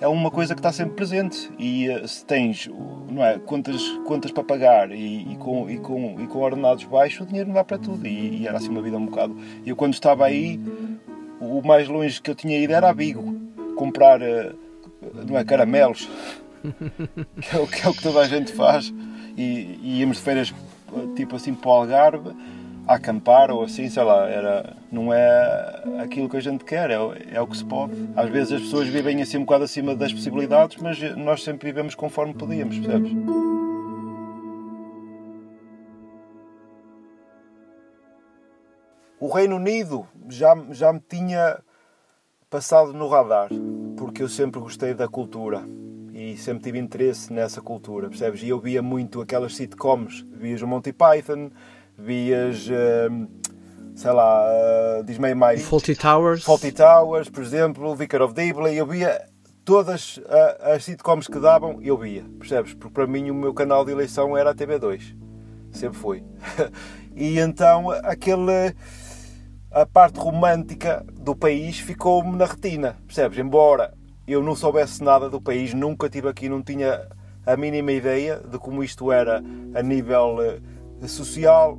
é 0.00 0.08
uma 0.08 0.30
coisa 0.30 0.54
que 0.54 0.60
está 0.60 0.72
sempre 0.72 0.94
presente. 0.94 1.50
E 1.58 1.88
uh, 1.88 2.06
se 2.06 2.24
tens 2.24 2.68
não 3.10 3.24
é, 3.24 3.38
contas, 3.38 3.82
contas 4.06 4.30
para 4.30 4.44
pagar 4.44 4.90
e, 4.92 5.32
e, 5.32 5.36
com, 5.36 5.68
e, 5.68 5.78
com, 5.78 6.20
e 6.20 6.26
com 6.26 6.38
ordenados 6.38 6.84
baixos, 6.84 7.20
o 7.20 7.26
dinheiro 7.26 7.48
não 7.48 7.54
dá 7.54 7.64
para 7.64 7.78
tudo. 7.78 8.06
E, 8.06 8.42
e 8.42 8.46
era 8.46 8.58
assim 8.58 8.68
uma 8.68 8.82
vida 8.82 8.96
um 8.96 9.06
bocado. 9.06 9.36
Eu, 9.64 9.76
quando 9.76 9.94
estava 9.94 10.24
aí 10.26 10.60
o 11.40 11.62
mais 11.62 11.88
longe 11.88 12.20
que 12.20 12.30
eu 12.30 12.34
tinha 12.34 12.58
ido 12.58 12.72
era 12.72 12.90
a 12.90 12.92
Vigo, 12.92 13.34
comprar 13.76 14.20
uh, 14.20 14.54
não 15.26 15.38
é, 15.38 15.44
caramelos, 15.44 16.08
que 17.40 17.56
é, 17.56 17.60
o, 17.60 17.66
que 17.66 17.86
é 17.86 17.88
o 17.88 17.94
que 17.94 18.02
toda 18.02 18.20
a 18.20 18.26
gente 18.26 18.52
faz, 18.52 18.92
e, 19.36 19.78
e 19.82 20.00
íamos 20.00 20.18
de 20.18 20.22
feiras 20.22 20.54
tipo 21.14 21.36
assim 21.36 21.54
para 21.54 21.68
o 21.68 21.72
Algarve, 21.72 22.30
a 22.86 22.94
acampar 22.94 23.50
ou 23.50 23.62
assim, 23.62 23.88
sei 23.88 24.02
lá, 24.02 24.28
era, 24.28 24.76
não 24.92 25.12
é 25.12 25.82
aquilo 26.00 26.28
que 26.28 26.36
a 26.36 26.40
gente 26.40 26.64
quer, 26.64 26.90
é, 26.90 26.96
é 27.32 27.40
o 27.40 27.46
que 27.46 27.56
se 27.56 27.64
pode. 27.64 27.94
Às 28.14 28.28
vezes 28.28 28.52
as 28.52 28.60
pessoas 28.62 28.88
vivem 28.88 29.22
assim 29.22 29.38
um 29.38 29.44
bocado 29.44 29.64
acima 29.64 29.94
das 29.94 30.12
possibilidades, 30.12 30.76
mas 30.82 31.00
nós 31.16 31.42
sempre 31.42 31.68
vivemos 31.68 31.94
conforme 31.94 32.34
podíamos, 32.34 32.78
percebes? 32.78 33.12
O 39.18 39.28
Reino 39.28 39.56
Unido 39.56 40.06
já, 40.28 40.54
já 40.70 40.92
me 40.92 41.00
tinha 41.00 41.58
passado 42.50 42.92
no 42.92 43.08
radar, 43.08 43.48
porque 43.96 44.22
eu 44.22 44.28
sempre 44.28 44.60
gostei 44.60 44.92
da 44.92 45.08
cultura 45.08 45.64
e 46.34 46.36
sempre 46.36 46.64
tive 46.64 46.78
interesse 46.80 47.32
nessa 47.32 47.60
cultura, 47.60 48.08
percebes? 48.08 48.42
E 48.42 48.48
eu 48.48 48.58
via 48.58 48.82
muito 48.82 49.20
aquelas 49.20 49.54
sitcoms, 49.54 50.26
vias 50.32 50.60
o 50.62 50.66
Monty 50.66 50.92
Python, 50.92 51.50
vias, 51.96 52.66
uh, 52.66 53.28
sei 53.94 54.10
lá, 54.10 54.44
uh, 54.44 55.04
diz-me 55.04 55.32
mais... 55.32 55.62
Faulty 55.62 55.94
Towers. 55.94 56.42
Faulty 56.42 56.72
Towers, 56.72 57.30
por 57.30 57.42
exemplo, 57.42 57.94
Vicar 57.94 58.20
of 58.20 58.34
Dibley, 58.34 58.76
eu 58.76 58.84
via 58.84 59.24
todas 59.64 60.16
uh, 60.16 60.22
as 60.74 60.84
sitcoms 60.84 61.28
que 61.28 61.38
davam, 61.38 61.80
eu 61.80 61.96
via, 61.96 62.24
percebes? 62.36 62.74
Porque 62.74 62.92
para 62.92 63.06
mim 63.06 63.30
o 63.30 63.34
meu 63.34 63.54
canal 63.54 63.84
de 63.84 63.92
eleição 63.92 64.36
era 64.36 64.50
a 64.50 64.54
TV2, 64.54 65.14
sempre 65.70 65.96
foi. 65.96 66.24
e 67.14 67.38
então 67.38 67.90
aquele 67.90 68.74
a 69.70 69.86
parte 69.86 70.18
romântica 70.18 71.06
do 71.12 71.36
país 71.36 71.78
ficou-me 71.78 72.36
na 72.36 72.44
retina, 72.44 72.96
percebes? 73.06 73.38
Embora 73.38 73.94
eu 74.26 74.42
não 74.42 74.54
soubesse 74.54 75.02
nada 75.02 75.28
do 75.28 75.40
país, 75.40 75.74
nunca 75.74 76.06
estive 76.06 76.28
aqui, 76.28 76.48
não 76.48 76.62
tinha 76.62 77.08
a 77.46 77.56
mínima 77.56 77.92
ideia 77.92 78.36
de 78.38 78.58
como 78.58 78.82
isto 78.82 79.12
era 79.12 79.42
a 79.74 79.82
nível 79.82 80.38
uh, 81.02 81.08
social, 81.08 81.78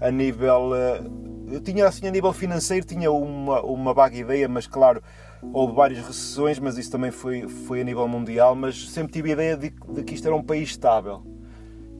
a 0.00 0.10
nível. 0.10 0.70
Uh, 0.70 1.52
eu 1.52 1.60
tinha 1.60 1.86
assim 1.86 2.06
a 2.06 2.10
nível 2.10 2.32
financeiro, 2.32 2.86
tinha 2.86 3.10
uma, 3.10 3.62
uma 3.62 3.94
vaga 3.94 4.16
ideia, 4.16 4.48
mas 4.48 4.66
claro, 4.66 5.02
houve 5.52 5.74
várias 5.74 5.98
recessões, 5.98 6.58
mas 6.58 6.76
isso 6.78 6.90
também 6.90 7.10
foi, 7.10 7.46
foi 7.48 7.80
a 7.80 7.84
nível 7.84 8.06
mundial, 8.08 8.54
mas 8.54 8.90
sempre 8.90 9.12
tive 9.12 9.30
a 9.30 9.32
ideia 9.32 9.56
de, 9.56 9.70
de 9.70 10.02
que 10.02 10.14
isto 10.14 10.26
era 10.26 10.36
um 10.36 10.42
país 10.42 10.70
estável. 10.70 11.22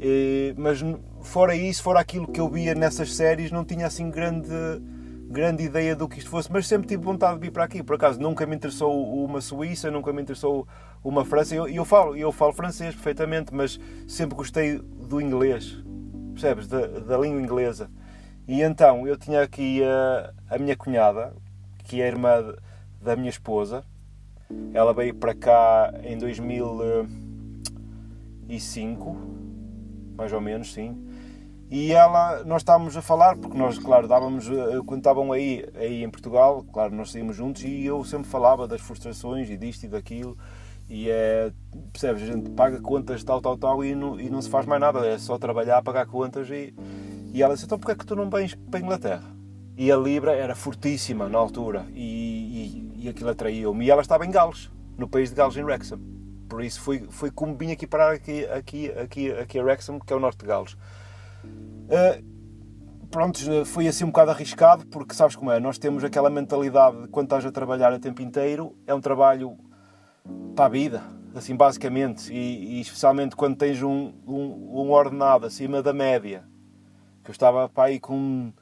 E, 0.00 0.54
mas 0.56 0.80
fora 1.22 1.54
isso, 1.54 1.82
fora 1.82 2.00
aquilo 2.00 2.26
que 2.26 2.40
eu 2.40 2.48
via 2.48 2.75
nessas 2.75 3.14
séries, 3.14 3.50
não 3.50 3.64
tinha 3.64 3.87
assim 3.87 4.10
grande 4.10 4.48
grande 5.28 5.62
ideia 5.62 5.94
do 5.94 6.08
que 6.08 6.18
isto 6.18 6.30
fosse, 6.30 6.50
mas 6.50 6.66
sempre 6.66 6.88
tive 6.88 7.04
vontade 7.04 7.35
de 7.35 7.40
vir 7.47 7.52
para 7.52 7.64
aqui. 7.64 7.82
Por 7.82 7.97
acaso 7.97 8.18
nunca 8.18 8.47
me 8.47 8.56
interessou 8.56 9.23
uma 9.25 9.42
Suíça, 9.42 9.90
nunca 9.90 10.11
me 10.12 10.23
interessou 10.23 10.66
uma 11.04 11.25
França. 11.25 11.54
Eu, 11.54 11.68
eu 11.68 11.85
falo, 11.85 12.16
eu 12.16 12.32
falo 12.32 12.52
francês 12.52 12.92
perfeitamente, 12.94 13.54
mas 13.54 13.78
sempre 14.06 14.37
gostei 14.37 14.78
do 14.78 15.20
inglês, 15.20 15.76
percebes? 16.32 16.66
Da, 16.66 16.87
da 16.87 17.18
língua 17.18 17.40
inglesa. 17.40 17.90
E 18.47 18.62
então 18.62 19.06
eu 19.06 19.18
tinha 19.18 19.42
aqui 19.42 19.82
a, 19.85 20.32
a 20.49 20.56
minha 20.58 20.75
cunhada, 20.75 21.37
que 21.85 22.00
é 22.00 22.08
irmã 22.08 22.54
da 23.00 23.14
minha 23.14 23.28
esposa. 23.28 23.85
Ela 24.73 24.94
veio 24.94 25.14
para 25.14 25.35
cá 25.35 25.92
em 26.02 26.16
2005, 26.16 29.16
mais 30.16 30.32
ou 30.32 30.40
menos, 30.40 30.73
sim. 30.73 31.07
E 31.70 31.92
ela, 31.92 32.42
nós 32.44 32.62
estávamos 32.62 32.96
a 32.96 33.02
falar, 33.02 33.37
porque 33.37 33.56
nós, 33.56 33.78
claro, 33.78 34.08
dávamos, 34.08 34.48
eh, 34.48 34.80
quando 34.87 35.00
estavam 35.00 35.32
aí, 35.32 35.66
aí 35.75 36.02
em 36.02 36.08
Portugal, 36.08 36.64
claro, 36.72 36.94
nós 36.94 37.12
saímos 37.12 37.37
juntos 37.37 37.62
e 37.62 37.84
eu 37.84 38.02
sempre 38.04 38.26
falava 38.26 38.66
das 38.66 38.80
frustrações 38.80 39.50
e 39.50 39.56
disto 39.56 39.84
e 39.84 39.88
daquilo. 39.88 40.37
E 40.88 41.10
é, 41.10 41.52
percebes, 41.92 42.22
a 42.22 42.26
gente 42.26 42.50
paga 42.50 42.80
contas 42.80 43.22
tal, 43.22 43.42
tal, 43.42 43.58
tal 43.58 43.84
e 43.84 43.94
não, 43.94 44.18
e 44.18 44.30
não 44.30 44.40
se 44.40 44.48
faz 44.48 44.64
mais 44.64 44.80
nada, 44.80 45.06
é 45.06 45.18
só 45.18 45.37
trabalhar, 45.37 45.82
pagar 45.82 46.06
contas. 46.06 46.48
E, 46.48 46.75
e 47.34 47.42
ela 47.42 47.52
disse: 47.52 47.66
então 47.66 47.78
porquê 47.78 47.92
é 47.92 47.94
que 47.94 48.06
tu 48.06 48.16
não 48.16 48.30
vens 48.30 48.54
para 48.54 48.80
a 48.80 48.82
Inglaterra? 48.82 49.25
E 49.76 49.92
a 49.92 49.96
Libra 49.96 50.32
era 50.34 50.54
fortíssima 50.54 51.28
na 51.28 51.38
altura 51.38 51.87
e, 51.92 52.88
e, 52.96 53.04
e 53.04 53.08
aquilo 53.10 53.28
atraiu-me. 53.28 53.84
E 53.84 53.90
ela 53.90 54.00
estava 54.00 54.25
em 54.25 54.30
Gales, 54.30 54.70
no 54.96 55.06
país 55.06 55.28
de 55.28 55.37
Gales, 55.37 55.56
em 55.56 55.62
Wrexham. 55.62 56.00
Por 56.48 56.64
isso 56.64 56.80
foi, 56.80 57.06
foi 57.10 57.30
como 57.30 57.54
vim 57.54 57.70
aqui 57.70 57.87
parar 57.87 58.12
aqui, 58.12 58.46
aqui, 58.46 58.90
aqui, 58.90 59.30
aqui 59.30 59.58
a 59.58 59.62
Wrexham, 59.62 60.00
que 60.00 60.12
é 60.12 60.16
o 60.16 60.20
norte 60.20 60.38
de 60.38 60.46
Gales. 60.46 60.75
Uh, 61.88 62.28
pronto, 63.10 63.64
foi 63.64 63.88
assim 63.88 64.04
um 64.04 64.08
bocado 64.08 64.30
arriscado, 64.30 64.86
porque 64.86 65.14
sabes 65.14 65.34
como 65.34 65.50
é, 65.50 65.58
nós 65.58 65.78
temos 65.78 66.04
aquela 66.04 66.30
mentalidade 66.30 67.02
de 67.02 67.08
quando 67.08 67.26
estás 67.26 67.46
a 67.46 67.50
trabalhar 67.50 67.92
a 67.92 67.98
tempo 67.98 68.22
inteiro, 68.22 68.76
é 68.86 68.94
um 68.94 69.00
trabalho 69.00 69.56
para 70.54 70.66
a 70.66 70.68
vida, 70.68 71.02
assim 71.34 71.56
basicamente, 71.56 72.32
e, 72.32 72.78
e 72.78 72.80
especialmente 72.80 73.34
quando 73.34 73.56
tens 73.56 73.82
um, 73.82 74.12
um, 74.26 74.82
um, 74.82 74.90
ordenado 74.90 75.46
acima 75.46 75.82
da 75.82 75.92
média, 75.92 76.44
que 77.24 77.30
eu 77.30 77.32
estava 77.32 77.68
para 77.68 77.84
aí 77.84 77.98
com 77.98 78.52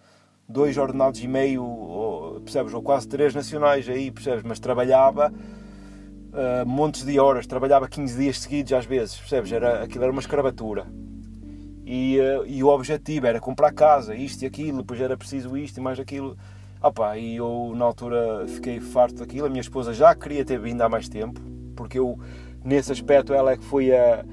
dois 0.48 0.76
ordenados 0.76 1.20
e 1.20 1.26
meio, 1.26 1.64
ou, 1.64 2.40
percebes, 2.40 2.72
ou 2.72 2.82
quase 2.82 3.08
três 3.08 3.34
nacionais 3.34 3.88
aí, 3.88 4.10
percebes, 4.10 4.44
mas 4.44 4.60
trabalhava 4.60 5.32
uh, 5.32 6.66
montes 6.66 7.04
de 7.04 7.18
horas, 7.18 7.46
trabalhava 7.46 7.88
15 7.88 8.16
dias 8.16 8.38
seguidos 8.38 8.72
às 8.72 8.86
vezes, 8.86 9.16
percebes, 9.16 9.50
era, 9.50 9.82
aquilo 9.82 10.04
era 10.04 10.12
uma 10.12 10.20
escravatura. 10.20 10.86
E, 11.88 12.18
uh, 12.18 12.44
e 12.44 12.64
o 12.64 12.66
objetivo 12.66 13.28
era 13.28 13.38
comprar 13.38 13.72
casa, 13.72 14.12
isto 14.12 14.42
e 14.42 14.46
aquilo, 14.46 14.78
depois 14.78 15.00
era 15.00 15.16
preciso 15.16 15.56
isto 15.56 15.78
e 15.78 15.80
mais 15.80 16.00
aquilo. 16.00 16.36
Opa, 16.82 17.16
e 17.16 17.36
eu 17.36 17.72
na 17.76 17.84
altura 17.84 18.44
fiquei 18.48 18.80
farto 18.80 19.18
daquilo. 19.20 19.46
A 19.46 19.48
minha 19.48 19.60
esposa 19.60 19.94
já 19.94 20.12
queria 20.12 20.44
ter 20.44 20.58
vindo 20.58 20.82
há 20.82 20.88
mais 20.88 21.08
tempo, 21.08 21.40
porque 21.76 21.96
eu, 21.96 22.18
nesse 22.64 22.90
aspecto, 22.90 23.32
ela 23.32 23.52
é 23.52 23.56
que 23.56 23.64
foi 23.64 23.94
a 23.94 24.24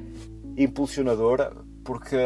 impulsionadora, 0.58 1.54
porque 1.84 2.18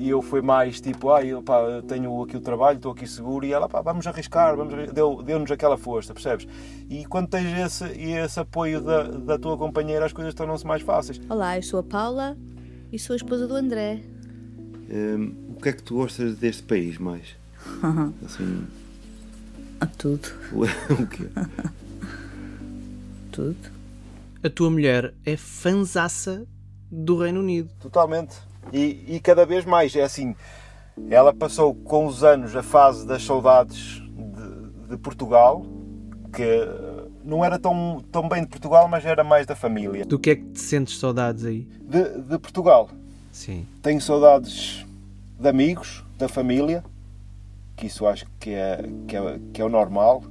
eu 0.00 0.22
fui 0.22 0.40
mais 0.40 0.80
tipo, 0.80 1.10
ah, 1.10 1.24
eu, 1.24 1.42
tenho 1.86 2.22
aqui 2.22 2.36
o 2.36 2.40
trabalho, 2.40 2.76
estou 2.76 2.92
aqui 2.92 3.06
seguro, 3.06 3.44
e 3.44 3.52
ela, 3.52 3.68
pá, 3.68 3.82
vamos 3.82 4.06
arriscar, 4.06 4.56
vamos, 4.56 4.92
deu-nos 4.92 5.24
deu 5.24 5.54
aquela 5.54 5.76
força, 5.76 6.14
percebes? 6.14 6.46
E 6.88 7.04
quando 7.06 7.28
tens 7.28 7.58
esse, 7.58 7.84
esse 7.84 8.38
apoio 8.38 8.80
da, 8.80 9.02
da 9.02 9.38
tua 9.38 9.58
companheira, 9.58 10.06
as 10.06 10.12
coisas 10.12 10.34
tornam-se 10.34 10.66
mais 10.66 10.82
fáceis. 10.82 11.20
Olá, 11.28 11.56
eu 11.56 11.62
sou 11.62 11.80
a 11.80 11.82
Paula 11.82 12.36
e 12.92 12.98
sou 12.98 13.14
a 13.14 13.16
esposa 13.16 13.48
do 13.48 13.54
André. 13.54 14.15
Um, 14.88 15.54
o 15.56 15.60
que 15.60 15.68
é 15.68 15.72
que 15.72 15.82
tu 15.82 15.96
gostas 15.96 16.36
deste 16.36 16.62
país 16.62 16.98
mais? 16.98 17.36
Assim. 18.24 18.66
A 19.80 19.86
tudo. 19.86 20.28
o 20.52 20.66
quê? 21.08 21.26
tudo. 23.32 23.56
A 24.42 24.48
tua 24.48 24.70
mulher 24.70 25.12
é 25.24 25.36
fanzaça 25.36 26.46
do 26.90 27.18
Reino 27.18 27.40
Unido. 27.40 27.68
Totalmente. 27.80 28.36
E, 28.72 29.16
e 29.16 29.20
cada 29.20 29.44
vez 29.44 29.64
mais. 29.64 29.94
É 29.94 30.02
assim. 30.02 30.34
Ela 31.10 31.34
passou 31.34 31.74
com 31.74 32.06
os 32.06 32.24
anos 32.24 32.56
a 32.56 32.62
fase 32.62 33.06
das 33.06 33.22
saudades 33.22 34.00
de, 34.10 34.90
de 34.90 34.96
Portugal, 34.96 35.66
que 36.32 36.42
não 37.22 37.44
era 37.44 37.58
tão, 37.58 38.02
tão 38.10 38.26
bem 38.28 38.42
de 38.42 38.48
Portugal, 38.48 38.88
mas 38.88 39.04
era 39.04 39.22
mais 39.22 39.46
da 39.46 39.54
família. 39.54 40.06
Do 40.06 40.18
que 40.18 40.30
é 40.30 40.36
que 40.36 40.44
te 40.44 40.60
sentes 40.60 40.98
saudades 40.98 41.44
aí? 41.44 41.68
De, 41.82 42.22
de 42.22 42.38
Portugal. 42.38 42.88
Sim. 43.36 43.66
Tenho 43.82 44.00
saudades 44.00 44.86
de 45.38 45.46
amigos, 45.46 46.02
da 46.16 46.26
família, 46.26 46.82
que 47.76 47.86
isso 47.86 48.06
acho 48.06 48.26
que 48.40 48.48
é, 48.50 48.82
que 49.06 49.14
é, 49.14 49.38
que 49.52 49.60
é 49.60 49.64
o 49.64 49.68
normal. 49.68 50.24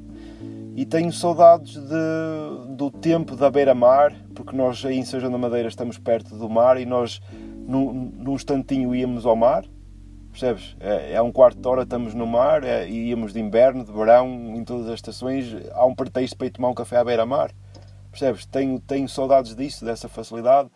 E 0.76 0.88
tenho 0.88 1.14
saudades 1.14 1.76
de, 1.76 2.76
do 2.76 2.90
tempo 2.90 3.36
da 3.36 3.52
beira-mar, 3.52 4.12
porque 4.34 4.58
nós 4.58 4.84
aí 4.84 4.98
em 4.98 5.06
São 5.06 5.20
João 5.20 5.32
da 5.32 5.38
Madeira 5.38 5.70
estamos 5.70 6.00
perto 6.00 6.36
do 6.36 6.50
mar 6.50 6.82
e 6.82 6.86
nós 6.86 7.22
num, 7.68 8.12
num 8.18 8.34
instantinho 8.34 8.96
íamos 8.96 9.24
ao 9.24 9.36
mar, 9.36 9.64
percebes? 10.32 10.76
É, 10.80 11.14
é 11.14 11.22
um 11.22 11.32
quarto 11.32 11.62
de 11.62 11.68
hora 11.68 11.84
estamos 11.84 12.16
no 12.16 12.26
mar 12.26 12.64
é, 12.64 12.90
e 12.90 13.10
íamos 13.10 13.34
de 13.34 13.40
inverno, 13.40 13.86
de 13.86 13.92
verão, 13.92 14.56
em 14.56 14.64
todas 14.64 14.88
as 14.88 14.96
estações. 14.96 15.56
Há 15.74 15.86
um 15.86 15.94
pretexto 15.94 16.36
para 16.36 16.48
ir 16.48 16.52
tomar 16.52 16.70
um 16.70 16.74
café 16.74 16.98
à 16.98 17.04
beira-mar, 17.04 17.52
percebes? 18.10 18.48
Tenho, 18.48 18.80
tenho 18.80 19.08
saudades 19.08 19.56
disso, 19.56 19.86
dessa 19.86 20.10
facilidade. 20.10 20.72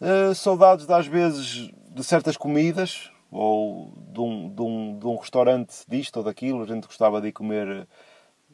Uh, 0.00 0.34
saudades, 0.34 0.88
às 0.88 1.06
vezes, 1.06 1.70
de 1.90 2.02
certas 2.02 2.36
comidas 2.36 3.10
ou 3.30 3.92
de 4.12 4.20
um, 4.20 4.48
de, 4.48 4.62
um, 4.62 4.98
de 4.98 5.06
um 5.06 5.16
restaurante 5.16 5.84
disto 5.88 6.16
ou 6.16 6.22
daquilo. 6.22 6.62
A 6.62 6.66
gente 6.66 6.86
gostava 6.86 7.20
de 7.20 7.28
ir 7.28 7.32
comer 7.32 7.86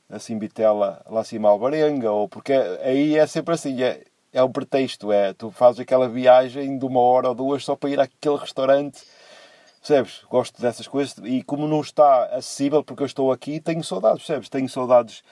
assim 0.09 0.39
bitela 0.39 1.03
lá 1.09 1.21
acima 1.21 1.49
Alvarenga, 1.49 2.11
ou 2.11 2.29
porque 2.29 2.53
aí 2.53 3.17
é 3.17 3.27
sempre 3.27 3.55
assim, 3.55 3.83
é, 3.83 4.05
é 4.33 4.43
um 4.43 4.53
pretexto, 4.53 5.11
é 5.13 5.33
tu 5.33 5.51
fazes 5.51 5.81
aquela 5.81 6.09
viagem 6.09 6.79
de 6.79 6.85
uma 6.85 7.01
hora 7.01 7.29
ou 7.29 7.35
duas 7.35 7.65
só 7.65 7.75
para 7.75 7.91
ir 7.91 8.01
àquele 8.01 8.37
restaurante. 8.37 9.03
Percebes? 9.79 10.23
Gosto 10.29 10.61
dessas 10.61 10.89
coisas 10.89 11.17
e 11.25 11.43
como 11.45 11.69
não 11.69 11.81
está 11.81 12.25
acessível 12.27 12.83
porque 12.83 13.03
eu 13.03 13.07
estou 13.07 13.31
aqui, 13.31 13.61
tenho 13.61 13.85
saudades, 13.85 14.19
percebes? 14.19 14.49
Tenho 14.49 14.69
saudades 14.69 15.23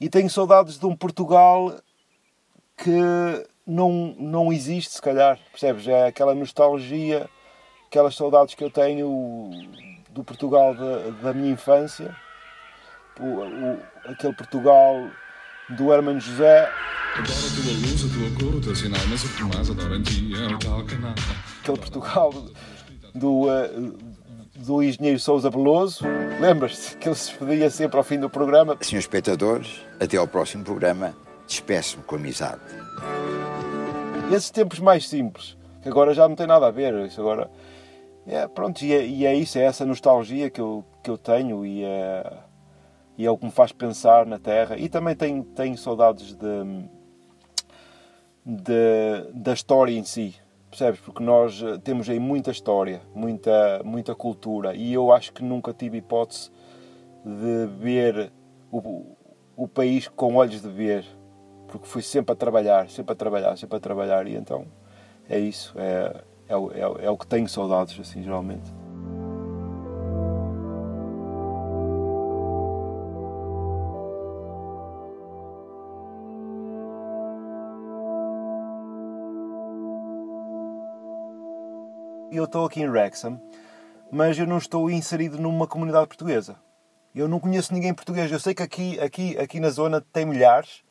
e 0.00 0.08
tenho 0.08 0.30
saudades 0.30 0.78
de 0.78 0.86
um 0.86 0.96
Portugal 0.96 1.74
que 2.78 3.46
não, 3.66 4.14
não 4.18 4.52
existe, 4.52 4.94
se 4.94 5.02
calhar, 5.02 5.38
percebes? 5.50 5.86
É 5.86 6.06
aquela 6.06 6.34
nostalgia, 6.34 7.28
aquelas 7.88 8.14
saudades 8.14 8.54
que 8.54 8.64
eu 8.64 8.70
tenho 8.70 9.50
do 10.10 10.24
Portugal 10.24 10.74
da, 10.74 11.10
da 11.22 11.34
minha 11.34 11.52
infância, 11.52 12.16
o, 13.20 13.24
o, 13.24 13.78
aquele 14.06 14.32
Portugal 14.32 15.08
do 15.70 15.92
Hermano 15.92 16.20
José. 16.20 16.70
Adoro 17.14 17.38
a 17.38 17.62
tua 17.62 17.72
luz, 17.72 18.04
a 18.04 18.08
tua 18.08 18.46
cor, 18.46 18.54
o 18.54 18.60
teu 18.60 18.76
sinal, 18.76 19.00
mas 19.08 19.24
o 19.24 19.28
que 19.28 19.42
mais 19.42 19.70
adoro 19.70 19.96
em 19.96 20.02
ti 20.02 20.32
é 20.34 20.54
o 20.54 20.58
tal 20.58 20.84
canal. 20.84 21.14
Aquele 21.60 21.78
Portugal 21.78 22.32
do, 23.14 23.48
uh, 23.48 23.98
do 24.54 24.82
engenheiro 24.82 25.18
Sousa 25.18 25.50
Beloso. 25.50 26.04
Lembras-te 26.40 26.96
que 26.96 27.08
ele 27.08 27.16
se 27.16 27.30
despedia 27.30 27.70
sempre 27.70 27.98
ao 27.98 28.04
fim 28.04 28.20
do 28.20 28.30
programa? 28.30 28.76
Senhores 28.80 29.04
espectadores, 29.04 29.80
até 30.00 30.16
ao 30.16 30.28
próximo 30.28 30.64
programa. 30.64 31.14
Despeço-me 31.48 32.04
com 32.04 32.16
amizade. 32.16 32.60
Esses 34.30 34.50
tempos 34.50 34.78
mais 34.78 35.08
simples, 35.08 35.56
que 35.82 35.88
agora 35.88 36.12
já 36.12 36.28
não 36.28 36.36
tem 36.36 36.46
nada 36.46 36.66
a 36.66 36.70
ver. 36.70 36.94
Isso 37.06 37.20
agora. 37.20 37.50
É, 38.26 38.46
pronto, 38.46 38.82
e 38.82 38.92
é, 38.92 39.06
e 39.06 39.24
é 39.24 39.34
isso, 39.34 39.58
é 39.58 39.62
essa 39.62 39.86
nostalgia 39.86 40.50
que 40.50 40.60
eu, 40.60 40.84
que 41.02 41.10
eu 41.10 41.16
tenho 41.16 41.64
e 41.64 41.82
é, 41.82 42.32
e 43.16 43.24
é 43.24 43.30
o 43.30 43.38
que 43.38 43.46
me 43.46 43.50
faz 43.50 43.72
pensar 43.72 44.26
na 44.26 44.38
Terra. 44.38 44.76
E 44.76 44.90
também 44.90 45.16
tenho, 45.16 45.42
tenho 45.42 45.78
saudades 45.78 46.34
de, 46.34 46.88
de, 48.44 49.32
da 49.32 49.54
história 49.54 49.92
em 49.92 50.04
si, 50.04 50.36
percebes? 50.70 51.00
Porque 51.00 51.22
nós 51.22 51.62
eh, 51.62 51.78
temos 51.78 52.08
aí 52.10 52.20
muita 52.20 52.50
história, 52.50 53.00
muita, 53.14 53.82
muita 53.82 54.14
cultura 54.14 54.74
e 54.74 54.92
eu 54.92 55.10
acho 55.10 55.32
que 55.32 55.42
nunca 55.42 55.72
tive 55.72 55.98
hipótese 55.98 56.50
de 57.24 57.66
ver 57.78 58.30
o, 58.70 59.16
o 59.56 59.66
país 59.66 60.06
com 60.08 60.36
olhos 60.36 60.62
de 60.62 60.68
ver, 60.68 61.04
porque 61.68 61.86
fui 61.86 62.02
sempre 62.02 62.32
a 62.32 62.36
trabalhar, 62.36 62.88
sempre 62.90 63.12
a 63.12 63.16
trabalhar, 63.16 63.56
sempre 63.56 63.76
a 63.76 63.80
trabalhar 63.80 64.26
e 64.26 64.34
então 64.34 64.66
é 65.28 65.38
isso, 65.38 65.74
é, 65.76 66.22
é, 66.48 66.54
é, 66.54 67.06
é 67.06 67.10
o 67.10 67.16
que 67.16 67.26
tenho 67.26 67.48
saudades, 67.48 67.98
assim, 68.00 68.22
geralmente. 68.22 68.72
eu 82.38 82.44
estou 82.44 82.64
aqui 82.64 82.80
em 82.80 82.88
Wrexham, 82.88 83.40
mas 84.10 84.38
eu 84.38 84.46
não 84.46 84.58
estou 84.58 84.90
inserido 84.90 85.38
numa 85.38 85.66
comunidade 85.66 86.06
portuguesa. 86.06 86.56
Eu 87.14 87.26
não 87.26 87.40
conheço 87.40 87.74
ninguém 87.74 87.92
português. 87.92 88.30
Eu 88.30 88.38
sei 88.38 88.54
que 88.54 88.62
aqui, 88.62 89.00
aqui, 89.00 89.36
aqui 89.38 89.60
na 89.60 89.70
zona 89.70 90.00
tem 90.00 90.24
milhares, 90.24 90.82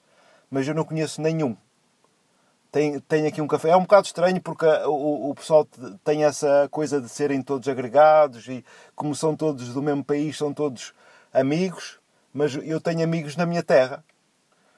mas 0.49 0.67
eu 0.67 0.75
não 0.75 0.83
conheço 0.83 1.21
nenhum. 1.21 1.55
Tem, 2.71 2.99
tem 2.99 3.25
aqui 3.27 3.41
um 3.41 3.47
café. 3.47 3.69
É 3.69 3.77
um 3.77 3.81
bocado 3.81 4.07
estranho 4.07 4.41
porque 4.41 4.65
o, 4.85 5.29
o 5.29 5.35
pessoal 5.35 5.65
tem 6.03 6.23
essa 6.23 6.67
coisa 6.69 6.99
de 6.99 7.09
serem 7.09 7.41
todos 7.41 7.67
agregados 7.67 8.47
e, 8.47 8.63
como 8.95 9.15
são 9.15 9.35
todos 9.35 9.73
do 9.73 9.81
mesmo 9.81 10.03
país, 10.03 10.37
são 10.37 10.53
todos 10.53 10.93
amigos. 11.33 11.99
Mas 12.33 12.55
eu 12.55 12.79
tenho 12.81 13.03
amigos 13.03 13.35
na 13.35 13.45
minha 13.45 13.63
terra. 13.63 14.03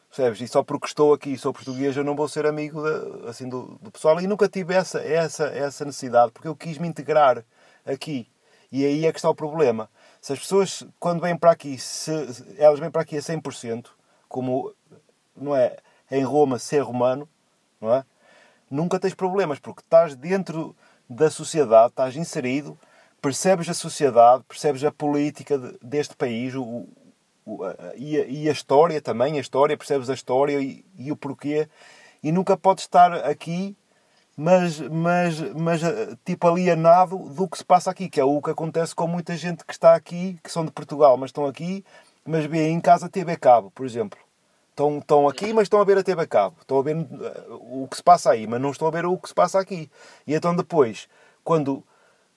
Percebes? 0.09 0.41
E 0.41 0.47
só 0.47 0.63
porque 0.63 0.87
estou 0.87 1.13
aqui 1.13 1.33
e 1.33 1.37
sou 1.37 1.53
português 1.53 1.95
eu 1.95 2.03
não 2.03 2.15
vou 2.15 2.27
ser 2.27 2.45
amigo 2.45 2.81
de, 2.81 3.27
assim, 3.27 3.47
do, 3.47 3.77
do, 3.81 3.91
pessoal. 3.91 4.19
E 4.19 4.27
nunca 4.27 4.47
tive 4.47 4.73
essa, 4.73 4.99
essa, 4.99 5.45
essa 5.47 5.85
necessidade, 5.85 6.31
porque 6.31 6.47
eu 6.47 6.55
quis 6.55 6.77
me 6.77 6.87
integrar 6.87 7.43
aqui. 7.85 8.27
E 8.71 8.85
aí 8.85 9.05
é 9.05 9.11
que 9.11 9.19
está 9.19 9.29
o 9.29 9.35
problema. 9.35 9.89
Se 10.21 10.33
as 10.33 10.39
pessoas, 10.39 10.83
quando 10.99 11.21
vêm 11.21 11.37
para 11.37 11.51
aqui, 11.51 11.77
se, 11.77 12.11
elas 12.57 12.79
vêm 12.79 12.89
para 12.89 13.01
aqui 13.01 13.17
a 13.17 13.21
100%, 13.21 13.87
como 14.27 14.73
não 15.39 15.55
é 15.55 15.77
em 16.11 16.23
Roma 16.23 16.59
ser 16.59 16.79
romano, 16.79 17.27
não 17.79 17.93
é? 17.93 18.03
Nunca 18.69 18.99
tens 18.99 19.13
problemas, 19.13 19.59
porque 19.59 19.81
estás 19.81 20.15
dentro 20.15 20.75
da 21.09 21.29
sociedade, 21.29 21.89
estás 21.89 22.15
inserido, 22.15 22.77
percebes 23.21 23.67
a 23.69 23.73
sociedade, 23.73 24.43
percebes 24.47 24.83
a 24.83 24.91
política 24.91 25.57
deste 25.81 26.15
país, 26.15 26.53
o, 26.55 26.87
e 27.95 28.17
a, 28.17 28.25
e 28.25 28.49
a 28.49 28.51
história 28.51 29.01
também, 29.01 29.37
a 29.37 29.41
história, 29.41 29.77
percebes 29.77 30.09
a 30.09 30.13
história 30.13 30.59
e, 30.61 30.85
e 30.97 31.11
o 31.11 31.15
porquê, 31.15 31.67
e 32.21 32.31
nunca 32.31 32.55
podes 32.55 32.83
estar 32.83 33.13
aqui 33.25 33.75
mas, 34.39 34.79
mas, 34.79 35.41
mas 35.53 35.83
eh, 35.83 36.15
tipo 36.23 36.47
alienado 36.47 37.17
do 37.17 37.45
que 37.45 37.57
se 37.57 37.65
passa 37.65 37.91
aqui, 37.91 38.09
que 38.09 38.21
é 38.21 38.23
o 38.23 38.41
que 38.41 38.49
acontece 38.49 38.95
com 38.95 39.05
muita 39.05 39.35
gente 39.35 39.65
que 39.65 39.73
está 39.73 39.93
aqui, 39.93 40.39
que 40.41 40.49
são 40.49 40.63
de 40.63 40.71
Portugal, 40.71 41.17
mas 41.17 41.27
estão 41.27 41.45
aqui, 41.45 41.83
mas 42.25 42.45
vê 42.45 42.69
em 42.69 42.79
casa 42.79 43.09
TV 43.09 43.35
Cabo, 43.35 43.69
por 43.71 43.85
exemplo. 43.85 44.17
Estão, 44.79 44.99
estão 44.99 45.27
aqui, 45.27 45.51
mas 45.51 45.63
estão 45.63 45.81
a 45.81 45.83
ver 45.83 45.97
a 45.97 46.03
TV 46.03 46.25
Cabo. 46.25 46.55
Estão 46.61 46.79
a 46.79 46.81
ver 46.81 46.95
eh, 46.95 47.43
o 47.49 47.85
que 47.85 47.97
se 47.97 48.03
passa 48.03 48.31
aí, 48.31 48.47
mas 48.47 48.61
não 48.61 48.71
estão 48.71 48.87
a 48.87 48.91
ver 48.91 49.05
o 49.05 49.17
que 49.17 49.27
se 49.27 49.35
passa 49.35 49.59
aqui. 49.59 49.91
E 50.25 50.33
então 50.33 50.55
depois, 50.55 51.09
quando 51.43 51.83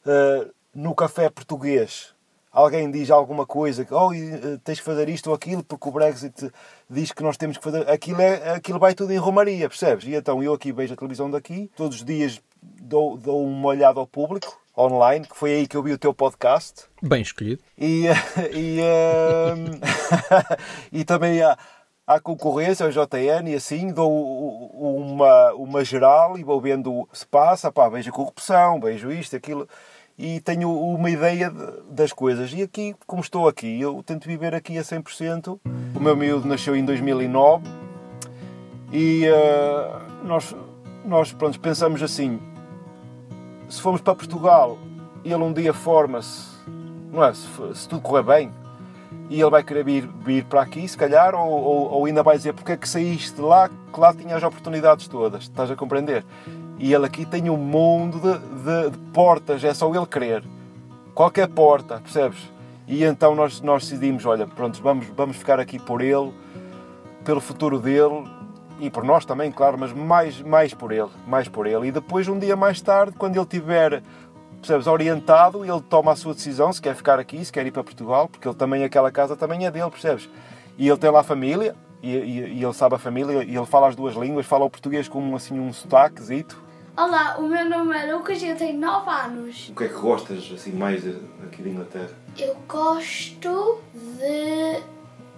uh, 0.05 0.52
no 0.74 0.92
café 0.92 1.31
português 1.31 2.12
alguém 2.50 2.90
diz 2.90 3.12
alguma 3.12 3.46
coisa, 3.46 3.85
que 3.85 3.94
oh, 3.94 4.12
eh, 4.12 4.59
tens 4.64 4.81
que 4.81 4.85
fazer 4.85 5.09
isto 5.09 5.28
ou 5.28 5.37
aquilo, 5.37 5.62
porque 5.62 5.88
o 5.88 5.92
Brexit 5.92 6.50
diz 6.90 7.12
que 7.12 7.22
nós 7.22 7.37
temos 7.37 7.59
que 7.59 7.62
fazer. 7.62 7.88
Aquilo, 7.88 8.20
é, 8.20 8.55
aquilo 8.55 8.81
vai 8.81 8.92
tudo 8.92 9.12
em 9.12 9.18
romaria, 9.18 9.68
percebes? 9.68 10.05
E 10.05 10.14
então 10.16 10.42
eu 10.42 10.52
aqui 10.52 10.72
vejo 10.72 10.94
a 10.94 10.96
televisão 10.96 11.31
daqui, 11.31 11.70
todos 11.76 11.98
os 11.98 12.05
dias 12.05 12.42
dou, 12.61 13.16
dou 13.16 13.46
uma 13.46 13.68
olhada 13.68 14.00
ao 14.00 14.07
público, 14.07 14.61
online, 14.76 15.26
que 15.26 15.37
foi 15.37 15.52
aí 15.55 15.66
que 15.68 15.76
eu 15.76 15.83
vi 15.83 15.92
o 15.92 15.98
teu 15.98 16.12
podcast. 16.12 16.87
Bem 17.00 17.22
escolhido. 17.22 17.62
E, 17.78 18.07
e, 18.52 18.81
um, 18.81 19.78
e 21.00 21.05
também 21.05 21.40
há, 21.42 21.57
à 22.07 22.21
concorrência, 22.21 22.85
ao 22.85 22.93
JN, 22.93 23.49
e 23.49 23.55
assim, 23.55 23.93
dou 23.93 24.11
uma, 24.75 25.53
uma 25.55 25.85
geral 25.85 26.38
e 26.38 26.43
vou 26.43 26.61
vendo 26.61 27.09
se 27.12 27.27
passa, 27.27 27.71
pá, 27.71 27.88
vejo 27.88 28.11
a 28.11 28.12
corrupção, 28.12 28.81
vejo 28.81 29.11
isto, 29.11 29.37
aquilo 29.37 29.69
e 30.19 30.41
tenho 30.41 30.71
uma 30.71 31.11
ideia 31.11 31.51
das 31.91 32.12
coisas. 32.12 32.53
E 32.53 32.62
aqui, 32.62 32.95
como 33.07 33.23
estou 33.23 33.49
aqui, 33.49 33.81
eu 33.81 34.03
tento 34.03 34.27
viver 34.27 34.55
aqui 34.55 34.79
a 34.79 34.83
100%. 34.83 35.59
O 35.95 36.01
meu 36.01 36.17
miúdo 36.17 36.47
nasceu 36.47 36.77
em 36.77 36.85
2009 36.85 37.65
e 38.93 39.27
uh, 39.29 40.25
nós, 40.25 40.55
nós 41.05 41.33
pronto, 41.33 41.59
pensamos 41.59 42.03
assim: 42.03 42.41
se 43.69 43.81
formos 43.81 44.01
para 44.01 44.15
Portugal 44.15 44.79
ele 45.25 45.35
um 45.35 45.53
dia 45.53 45.73
forma-se, 45.73 46.51
não 47.11 47.25
é? 47.25 47.33
Se, 47.33 47.47
se, 47.75 47.88
tudo 47.88 48.03
correr 48.03 48.23
bem, 48.23 48.53
e 49.33 49.40
ele 49.40 49.51
vai 49.51 49.62
querer 49.62 49.83
vir, 49.83 50.07
vir 50.23 50.45
para 50.45 50.61
aqui, 50.61 50.87
se 50.87 50.97
calhar, 50.97 51.35
ou, 51.35 51.49
ou, 51.51 51.90
ou 51.90 52.05
ainda 52.05 52.23
vai 52.23 52.37
dizer 52.37 52.53
porque 52.53 52.73
é 52.73 52.77
que 52.77 52.87
saíste 52.87 53.37
de 53.37 53.40
lá, 53.40 53.66
que 53.68 53.99
lá 53.99 54.12
tinha 54.12 54.37
as 54.37 54.42
oportunidades 54.42 55.09
todas. 55.09 55.45
Estás 55.45 55.71
a 55.71 55.75
compreender? 55.75 56.23
E 56.79 56.92
ele 56.92 57.07
aqui 57.07 57.25
tem 57.25 57.49
um 57.49 57.57
mundo 57.57 58.21
de, 58.21 58.38
de, 58.38 58.90
de, 58.90 58.99
portas, 59.11 59.64
é 59.64 59.73
só 59.73 59.88
ele 59.95 60.05
querer. 60.05 60.45
Qualquer 61.14 61.49
porta, 61.49 61.99
percebes? 61.99 62.40
E 62.87 63.05
então 63.05 63.35
nós, 63.35 63.62
nós 63.62 63.85
decidimos, 63.85 64.27
olha, 64.27 64.47
pronto, 64.47 64.83
vamos, 64.83 65.07
vamos 65.16 65.38
ficar 65.38 65.59
aqui 65.59 65.79
por 65.79 66.03
ele, 66.03 66.31
pelo 67.25 67.40
futuro 67.40 67.79
dele 67.79 68.29
e 68.81 68.90
por 68.90 69.03
nós 69.03 69.25
também, 69.25 69.51
claro, 69.51 69.79
mas 69.79 69.95
mais, 69.95 70.42
mais 70.42 70.75
por 70.75 70.92
ele, 70.92 71.09
mais 71.27 71.49
por 71.49 71.66
ele. 71.66 71.88
E 71.88 71.90
depois, 71.90 72.29
um 72.29 72.38
dia 72.38 72.55
mais 72.55 72.83
tarde, 72.83 73.16
quando 73.16 73.37
ele 73.37 73.47
tiver, 73.47 74.03
percebes, 74.62 74.87
orientado, 74.87 75.64
ele 75.64 75.83
toma 75.90 76.12
a 76.12 76.16
sua 76.16 76.35
decisão, 76.35 76.72
se 76.72 76.81
quer 76.81 76.94
ficar 76.94 77.18
aqui, 77.18 77.44
se 77.44 77.53
quer 77.53 77.66
ir 77.66 77.72
para 77.72 77.83
Portugal, 77.83 78.29
porque 78.29 78.46
ele 78.46 78.55
também, 78.55 78.85
aquela 78.85 79.11
casa 79.11 79.37
também 79.37 79.66
é 79.66 79.70
dele, 79.70 79.90
percebes? 79.90 80.31
E 80.79 80.88
ele 80.88 80.96
tem 80.96 81.11
lá 81.11 81.25
família, 81.25 81.75
e, 82.01 82.11
e, 82.11 82.38
e, 82.59 82.64
ele 82.64 82.72
sabe 82.72 82.94
a 82.94 82.98
família 82.98 83.44
e 83.44 83.55
ele 83.55 83.66
fala 83.66 83.88
as 83.88 83.96
duas 83.96 84.14
línguas, 84.14 84.46
fala 84.46 84.64
o 84.64 84.70
português 84.70 85.09
com 85.09 85.35
assim 85.37 85.59
um 85.59 85.72
sotaquezito. 85.72 86.62
Olá, 86.96 87.37
o 87.38 87.42
meu 87.42 87.68
nome 87.68 87.96
é 87.96 88.12
Lucas 88.12 88.42
e 88.42 88.48
eu 88.48 88.57
tenho 88.57 88.79
9 88.79 89.11
anos. 89.11 89.68
O 89.70 89.75
que 89.75 89.85
é 89.85 89.88
que 89.88 89.94
gostas 89.94 90.51
assim 90.53 90.72
mais 90.72 91.05
aqui 91.44 91.62
de 91.62 91.70
Inglaterra? 91.70 92.11
Eu 92.37 92.57
gosto 92.68 93.72
de 93.90 94.83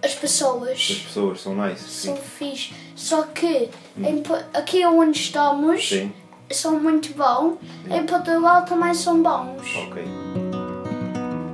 as 0.05 0.15
pessoas. 0.15 0.71
As 0.71 0.99
pessoas 0.99 1.41
são 1.41 1.55
nice. 1.55 1.89
São 1.89 2.17
fixe. 2.17 2.75
Só 2.95 3.23
que 3.23 3.71
hum. 3.97 4.05
em, 4.05 4.23
aqui 4.53 4.85
onde 4.85 5.19
estamos 5.19 5.89
sim. 5.89 6.13
São 6.51 6.81
muito 6.81 7.15
bons. 7.15 7.59
Em 7.91 8.05
Portugal 8.07 8.65
também 8.65 8.95
são 8.95 9.23
bons. 9.23 9.77
Ok. 9.87 10.05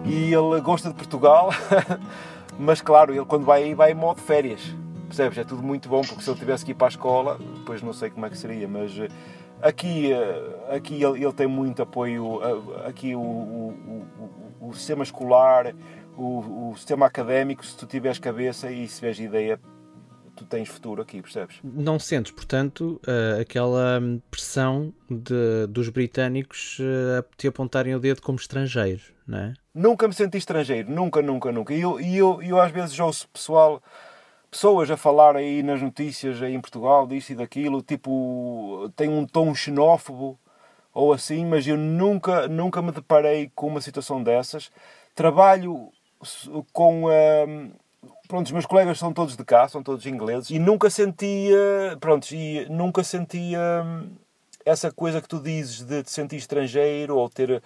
E 0.06 0.34
ele 0.34 0.60
gosta 0.60 0.88
de 0.88 0.94
Portugal, 0.94 1.50
mas 2.58 2.80
claro, 2.80 3.14
ele 3.14 3.24
quando 3.24 3.44
vai 3.44 3.62
aí 3.62 3.74
vai 3.74 3.92
em 3.92 3.94
modo 3.94 4.20
férias 4.20 4.60
Percebes? 5.10 5.38
É 5.38 5.44
tudo 5.44 5.60
muito 5.60 5.88
bom, 5.88 6.02
porque 6.02 6.22
se 6.22 6.30
ele 6.30 6.38
tivesse 6.38 6.64
que 6.64 6.70
ir 6.70 6.74
para 6.74 6.86
a 6.86 6.90
escola, 6.90 7.36
depois 7.56 7.82
não 7.82 7.92
sei 7.92 8.10
como 8.10 8.26
é 8.26 8.30
que 8.30 8.38
seria, 8.38 8.68
mas 8.68 8.96
eh, 8.96 9.08
aqui, 9.60 10.12
eh, 10.12 10.76
aqui 10.76 11.02
ele, 11.02 11.24
ele 11.24 11.32
tem 11.32 11.48
muito 11.48 11.82
apoio, 11.82 12.40
eh, 12.40 12.88
aqui 12.88 13.16
o, 13.16 13.20
o, 13.20 14.06
o, 14.60 14.68
o 14.68 14.72
sistema 14.72 15.02
escolar, 15.02 15.74
o, 16.16 16.70
o, 16.70 16.76
sistema 16.76 17.06
académico, 17.06 17.66
se 17.66 17.76
tu 17.76 17.86
tiveres 17.86 18.20
cabeça 18.20 18.70
e 18.70 18.86
se 18.86 18.96
tiveres 18.96 19.18
ideia, 19.18 19.60
tu 20.40 20.46
tens 20.46 20.68
futuro 20.68 21.02
aqui, 21.02 21.20
percebes? 21.20 21.58
Não 21.62 21.98
sentes, 21.98 22.32
portanto, 22.32 23.00
aquela 23.40 24.00
pressão 24.30 24.92
de, 25.08 25.66
dos 25.68 25.88
britânicos 25.90 26.78
a 27.18 27.24
te 27.36 27.46
apontarem 27.46 27.94
o 27.94 28.00
dedo 28.00 28.22
como 28.22 28.38
estrangeiro, 28.38 29.02
não 29.26 29.38
é? 29.38 29.54
Nunca 29.74 30.08
me 30.08 30.14
senti 30.14 30.38
estrangeiro, 30.38 30.90
nunca, 30.90 31.20
nunca, 31.20 31.52
nunca. 31.52 31.74
E 31.74 31.80
eu, 31.80 32.00
eu, 32.00 32.42
eu 32.42 32.60
às 32.60 32.72
vezes 32.72 32.98
ouço 32.98 33.28
pessoal 33.28 33.82
pessoas 34.50 34.90
a 34.90 34.96
falar 34.96 35.36
aí 35.36 35.62
nas 35.62 35.80
notícias 35.80 36.42
aí 36.42 36.54
em 36.54 36.60
Portugal 36.60 37.06
disso 37.06 37.32
e 37.32 37.36
daquilo, 37.36 37.82
tipo, 37.82 38.90
tem 38.96 39.08
um 39.08 39.24
tom 39.24 39.54
xenófobo 39.54 40.38
ou 40.92 41.12
assim, 41.12 41.46
mas 41.46 41.66
eu 41.66 41.76
nunca, 41.76 42.48
nunca 42.48 42.82
me 42.82 42.90
deparei 42.90 43.50
com 43.54 43.68
uma 43.68 43.80
situação 43.80 44.22
dessas. 44.22 44.72
Trabalho 45.14 45.92
com. 46.72 47.04
Um, 47.06 47.72
pronto, 48.28 48.46
os 48.46 48.52
meus 48.52 48.66
colegas 48.66 48.98
são 48.98 49.12
todos 49.12 49.36
de 49.36 49.44
cá, 49.44 49.68
são 49.68 49.82
todos 49.82 50.06
ingleses, 50.06 50.50
e 50.50 50.58
nunca 50.58 50.90
sentia. 50.90 51.96
Pronto, 52.00 52.32
e 52.32 52.66
nunca 52.68 53.02
sentia 53.02 53.58
hum, 53.84 54.10
essa 54.64 54.90
coisa 54.92 55.20
que 55.20 55.28
tu 55.28 55.40
dizes 55.40 55.82
de 55.82 56.02
te 56.02 56.10
sentir 56.10 56.36
estrangeiro 56.36 57.16
ou 57.16 57.28
ter 57.28 57.62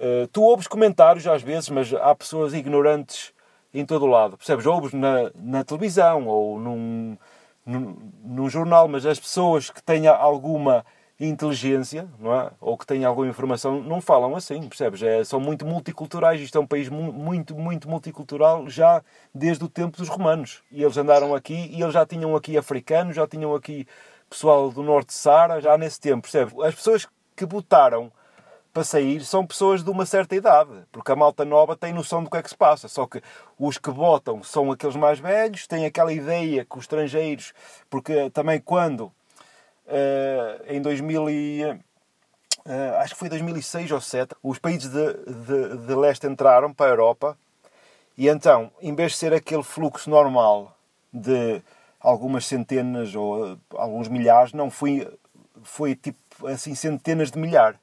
Uh, 0.00 0.26
tu 0.28 0.42
ouves 0.42 0.66
comentários 0.66 1.26
às 1.26 1.42
vezes, 1.42 1.68
mas 1.68 1.92
há 1.92 2.14
pessoas 2.14 2.54
ignorantes 2.54 3.34
em 3.72 3.84
todo 3.84 4.06
o 4.06 4.08
lado. 4.08 4.38
Percebes? 4.38 4.64
Ouves 4.64 4.94
na, 4.94 5.30
na 5.34 5.62
televisão 5.62 6.26
ou 6.26 6.58
num, 6.58 7.18
num, 7.66 7.96
num 8.24 8.48
jornal, 8.48 8.88
mas 8.88 9.04
as 9.04 9.20
pessoas 9.20 9.68
que 9.70 9.82
têm 9.82 10.06
alguma 10.06 10.86
inteligência, 11.26 12.08
não 12.18 12.34
é? 12.34 12.50
ou 12.60 12.78
que 12.78 12.86
têm 12.86 13.04
alguma 13.04 13.28
informação, 13.28 13.82
não 13.82 14.00
falam 14.00 14.34
assim, 14.34 14.66
percebes? 14.66 15.02
É, 15.02 15.22
são 15.22 15.38
muito 15.38 15.66
multiculturais, 15.66 16.40
isto 16.40 16.56
é 16.56 16.60
um 16.60 16.66
país 16.66 16.88
muito, 16.88 17.54
muito 17.54 17.88
multicultural 17.88 18.68
já 18.68 19.02
desde 19.34 19.62
o 19.64 19.68
tempo 19.68 19.98
dos 19.98 20.08
romanos. 20.08 20.62
E 20.72 20.82
eles 20.82 20.96
andaram 20.96 21.34
aqui 21.34 21.68
e 21.72 21.82
eles 21.82 21.92
já 21.92 22.06
tinham 22.06 22.34
aqui 22.34 22.56
africanos, 22.56 23.16
já 23.16 23.26
tinham 23.26 23.54
aqui 23.54 23.86
pessoal 24.30 24.70
do 24.70 24.82
norte 24.82 25.08
de 25.08 25.14
Sara, 25.14 25.60
já 25.60 25.76
nesse 25.76 26.00
tempo, 26.00 26.22
percebes? 26.22 26.54
As 26.60 26.74
pessoas 26.74 27.06
que 27.36 27.44
votaram 27.44 28.10
para 28.72 28.84
sair 28.84 29.24
são 29.24 29.44
pessoas 29.44 29.82
de 29.82 29.90
uma 29.90 30.06
certa 30.06 30.36
idade, 30.36 30.70
porque 30.92 31.10
a 31.10 31.16
malta 31.16 31.44
nova 31.44 31.76
tem 31.76 31.92
noção 31.92 32.22
do 32.22 32.30
que 32.30 32.36
é 32.36 32.42
que 32.42 32.48
se 32.48 32.56
passa. 32.56 32.88
Só 32.88 33.06
que 33.06 33.20
os 33.58 33.76
que 33.76 33.90
votam 33.90 34.42
são 34.42 34.70
aqueles 34.70 34.96
mais 34.96 35.18
velhos, 35.18 35.66
têm 35.66 35.84
aquela 35.84 36.12
ideia 36.12 36.64
que 36.64 36.78
os 36.78 36.84
estrangeiros, 36.84 37.52
porque 37.90 38.30
também 38.30 38.60
quando 38.60 39.12
em 40.68 40.80
2000 40.80 41.30
e, 41.30 41.64
uh, 41.64 42.96
acho 42.98 43.14
que 43.14 43.18
foi 43.18 43.28
2006 43.28 43.90
ou 43.90 43.98
2007, 43.98 44.34
os 44.42 44.58
países 44.58 44.90
de, 44.90 45.12
de, 45.14 45.86
de 45.86 45.94
leste 45.94 46.26
entraram 46.26 46.72
para 46.72 46.86
a 46.86 46.90
Europa 46.90 47.38
e 48.16 48.28
então, 48.28 48.70
em 48.82 48.94
vez 48.94 49.12
de 49.12 49.18
ser 49.18 49.32
aquele 49.32 49.62
fluxo 49.62 50.10
normal 50.10 50.76
de 51.12 51.62
algumas 51.98 52.46
centenas 52.46 53.14
ou 53.14 53.58
alguns 53.74 54.08
milhares, 54.08 54.52
não 54.52 54.70
foi, 54.70 55.08
foi 55.62 55.94
tipo 55.94 56.46
assim 56.46 56.74
centenas 56.74 57.30
de 57.30 57.38
milhares 57.38 57.78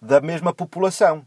da 0.00 0.20
mesma 0.20 0.52
população. 0.52 1.24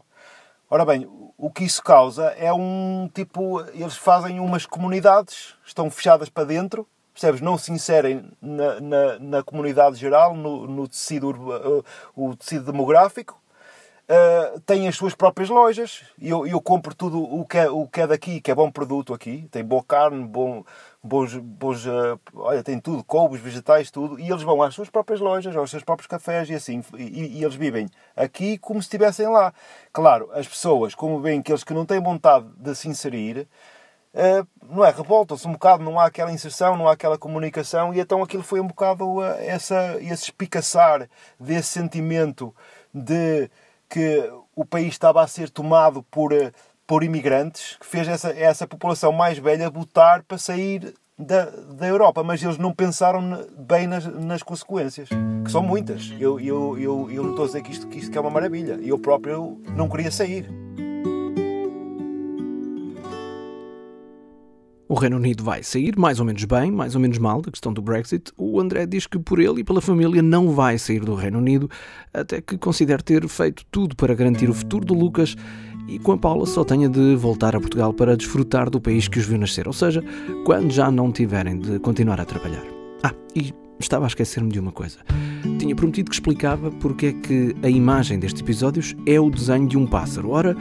Ora 0.68 0.84
bem, 0.84 1.08
o 1.38 1.50
que 1.50 1.64
isso 1.64 1.82
causa 1.82 2.26
é 2.32 2.52
um 2.52 3.08
tipo. 3.14 3.60
Eles 3.72 3.96
fazem 3.96 4.40
umas 4.40 4.66
comunidades, 4.66 5.54
estão 5.64 5.90
fechadas 5.90 6.28
para 6.28 6.44
dentro, 6.44 6.86
percebes? 7.16 7.40
Não 7.40 7.56
se 7.56 7.72
inserem 7.72 8.30
na, 8.40 8.80
na, 8.80 9.18
na 9.18 9.42
comunidade 9.42 9.96
geral, 9.96 10.36
no, 10.36 10.66
no 10.66 10.86
tecido, 10.86 11.30
uh, 11.30 11.84
o 12.14 12.36
tecido 12.36 12.70
demográfico, 12.70 13.40
uh, 14.06 14.60
têm 14.60 14.86
as 14.86 14.96
suas 14.96 15.14
próprias 15.14 15.48
lojas. 15.48 16.02
Eu, 16.20 16.46
eu 16.46 16.60
compro 16.60 16.94
tudo 16.94 17.22
o 17.22 17.46
que, 17.46 17.56
é, 17.56 17.70
o 17.70 17.86
que 17.86 18.02
é 18.02 18.06
daqui, 18.06 18.40
que 18.40 18.50
é 18.50 18.54
bom 18.54 18.70
produto 18.70 19.14
aqui. 19.14 19.48
Tem 19.50 19.64
boa 19.64 19.82
carne, 19.82 20.22
bom, 20.24 20.62
bons, 21.02 21.34
bons 21.36 21.86
uh, 21.86 22.20
olha, 22.34 22.62
tem 22.62 22.78
tudo, 22.78 23.02
couves, 23.02 23.40
vegetais, 23.40 23.90
tudo. 23.90 24.20
E 24.20 24.30
eles 24.30 24.42
vão 24.42 24.62
às 24.62 24.74
suas 24.74 24.90
próprias 24.90 25.18
lojas, 25.18 25.56
aos 25.56 25.70
seus 25.70 25.82
próprios 25.82 26.06
cafés 26.06 26.50
e 26.50 26.54
assim. 26.54 26.82
E, 26.98 27.38
e 27.38 27.42
eles 27.42 27.54
vivem 27.54 27.88
aqui 28.14 28.58
como 28.58 28.82
se 28.82 28.86
estivessem 28.86 29.26
lá. 29.28 29.54
Claro, 29.90 30.28
as 30.34 30.46
pessoas, 30.46 30.94
como 30.94 31.18
veem 31.18 31.40
que 31.40 31.50
eles 31.50 31.64
que 31.64 31.72
não 31.72 31.86
têm 31.86 32.00
vontade 32.00 32.46
de 32.58 32.74
se 32.74 32.88
inserir, 32.88 33.48
não 34.62 34.84
é? 34.84 34.90
Revoltam-se 34.90 35.46
um 35.46 35.52
bocado, 35.52 35.84
não 35.84 36.00
há 36.00 36.06
aquela 36.06 36.32
inserção, 36.32 36.76
não 36.76 36.88
há 36.88 36.92
aquela 36.92 37.18
comunicação, 37.18 37.92
e 37.92 38.00
então 38.00 38.22
aquilo 38.22 38.42
foi 38.42 38.60
um 38.60 38.66
bocado 38.66 39.04
uh, 39.18 39.24
essa, 39.40 39.96
esse 40.00 40.24
espicaçar 40.24 41.08
desse 41.38 41.68
sentimento 41.68 42.54
de 42.92 43.50
que 43.88 44.32
o 44.54 44.64
país 44.64 44.88
estava 44.88 45.22
a 45.22 45.26
ser 45.26 45.50
tomado 45.50 46.02
por, 46.04 46.32
uh, 46.32 46.50
por 46.86 47.04
imigrantes, 47.04 47.76
que 47.78 47.86
fez 47.86 48.08
essa, 48.08 48.30
essa 48.30 48.66
população 48.66 49.12
mais 49.12 49.38
velha 49.38 49.68
votar 49.68 50.22
para 50.22 50.38
sair 50.38 50.94
da, 51.18 51.46
da 51.46 51.86
Europa, 51.86 52.22
mas 52.22 52.42
eles 52.42 52.58
não 52.58 52.72
pensaram 52.72 53.46
bem 53.58 53.86
nas, 53.86 54.04
nas 54.06 54.42
consequências, 54.42 55.08
que 55.44 55.50
são 55.50 55.62
muitas. 55.62 56.12
Eu, 56.18 56.38
eu, 56.40 56.78
eu, 56.78 57.10
eu 57.10 57.22
não 57.22 57.30
estou 57.30 57.44
a 57.44 57.46
dizer 57.48 57.62
que 57.62 57.72
isto, 57.72 57.86
que 57.86 57.98
isto 57.98 58.16
é 58.16 58.20
uma 58.20 58.30
maravilha, 58.30 58.78
eu 58.82 58.98
próprio 58.98 59.60
não 59.74 59.88
queria 59.88 60.10
sair. 60.10 60.46
O 64.88 64.94
Reino 64.94 65.16
Unido 65.16 65.42
vai 65.42 65.64
sair 65.64 65.98
mais 65.98 66.20
ou 66.20 66.26
menos 66.26 66.44
bem, 66.44 66.70
mais 66.70 66.94
ou 66.94 67.00
menos 67.00 67.18
mal 67.18 67.42
da 67.42 67.50
questão 67.50 67.72
do 67.72 67.82
Brexit. 67.82 68.32
O 68.36 68.60
André 68.60 68.86
diz 68.86 69.06
que 69.06 69.18
por 69.18 69.40
ele 69.40 69.60
e 69.60 69.64
pela 69.64 69.80
família 69.80 70.22
não 70.22 70.50
vai 70.50 70.78
sair 70.78 71.00
do 71.00 71.14
Reino 71.14 71.38
Unido, 71.38 71.68
até 72.14 72.40
que 72.40 72.56
considere 72.56 73.02
ter 73.02 73.26
feito 73.26 73.64
tudo 73.70 73.96
para 73.96 74.14
garantir 74.14 74.48
o 74.48 74.54
futuro 74.54 74.84
do 74.84 74.94
Lucas 74.94 75.36
e 75.88 75.98
com 75.98 76.12
a 76.12 76.18
Paula 76.18 76.46
só 76.46 76.64
tenha 76.64 76.88
de 76.88 77.16
voltar 77.16 77.54
a 77.56 77.60
Portugal 77.60 77.92
para 77.92 78.16
desfrutar 78.16 78.70
do 78.70 78.80
país 78.80 79.08
que 79.08 79.18
os 79.18 79.26
viu 79.26 79.38
nascer, 79.38 79.66
ou 79.66 79.72
seja, 79.72 80.02
quando 80.44 80.70
já 80.70 80.90
não 80.90 81.10
tiverem 81.10 81.58
de 81.58 81.78
continuar 81.78 82.20
a 82.20 82.24
trabalhar. 82.24 82.64
Ah, 83.02 83.14
e 83.34 83.52
estava 83.78 84.06
a 84.06 84.08
esquecer-me 84.08 84.50
de 84.50 84.58
uma 84.58 84.72
coisa. 84.72 84.98
Tinha 85.58 85.74
prometido 85.74 86.10
que 86.10 86.16
explicava 86.16 86.70
porque 86.70 87.06
é 87.06 87.12
que 87.12 87.56
a 87.62 87.68
imagem 87.68 88.18
destes 88.18 88.42
episódios 88.42 88.94
é 89.06 89.18
o 89.18 89.30
desenho 89.30 89.66
de 89.66 89.76
um 89.78 89.86
pássaro. 89.86 90.30
Ora, 90.30 90.56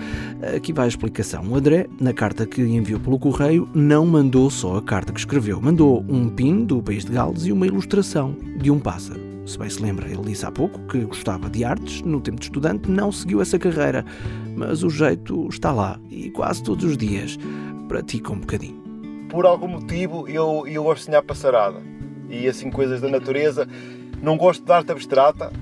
aqui 0.56 0.71
vai 0.71 0.86
a 0.86 0.88
explicação. 0.88 1.45
O 1.48 1.56
André, 1.56 1.88
na 2.00 2.13
carta 2.13 2.45
que 2.45 2.62
enviou 2.62 3.00
pelo 3.00 3.19
correio, 3.19 3.67
não 3.74 4.06
mandou 4.06 4.50
só 4.50 4.78
a 4.78 4.82
carta 4.82 5.12
que 5.12 5.19
escreveu, 5.19 5.62
mandou 5.62 6.06
um 6.08 6.30
pin 6.30 6.63
do 6.63 6.82
país 6.82 7.04
de 7.04 7.12
Gales 7.12 7.45
e 7.45 7.52
uma 7.52 7.67
ilustração 7.67 8.36
de 8.58 8.71
um 8.71 8.80
pássaro. 8.80 9.19
Se 9.45 9.60
bem 9.60 9.69
se 9.69 9.82
lembra, 9.82 10.08
ele 10.08 10.24
disse 10.24 10.45
há 10.45 10.52
pouco 10.52 10.80
que 10.88 11.00
gostava 11.06 11.50
de 11.50 11.63
artes, 11.63 12.02
no 12.02 12.19
tempo 12.19 12.39
de 12.39 12.45
estudante 12.45 12.89
não 12.89 13.12
seguiu 13.12 13.41
essa 13.41 13.60
carreira, 13.60 14.04
mas 14.56 14.82
o 14.82 14.89
jeito 14.89 15.48
está 15.50 15.71
lá 15.71 16.00
e 16.10 16.32
quase 16.32 16.63
todos 16.63 16.84
os 16.84 16.98
dias 16.98 17.38
pratica 17.88 18.32
um 18.34 18.39
bocadinho. 18.39 18.82
Por 19.30 19.45
algum 19.45 19.67
motivo 19.67 20.28
eu, 20.28 20.65
eu 20.65 20.84
gosto 20.84 21.12
de 21.12 21.21
passarada 21.21 21.95
e 22.30 22.48
assim 22.48 22.71
coisas 22.71 23.02
da 23.02 23.10
natureza. 23.10 23.67
Não 24.25 24.38
gosto 24.38 24.65
de 24.65 24.71
arte 24.71 24.91
abstrata, 24.91 25.53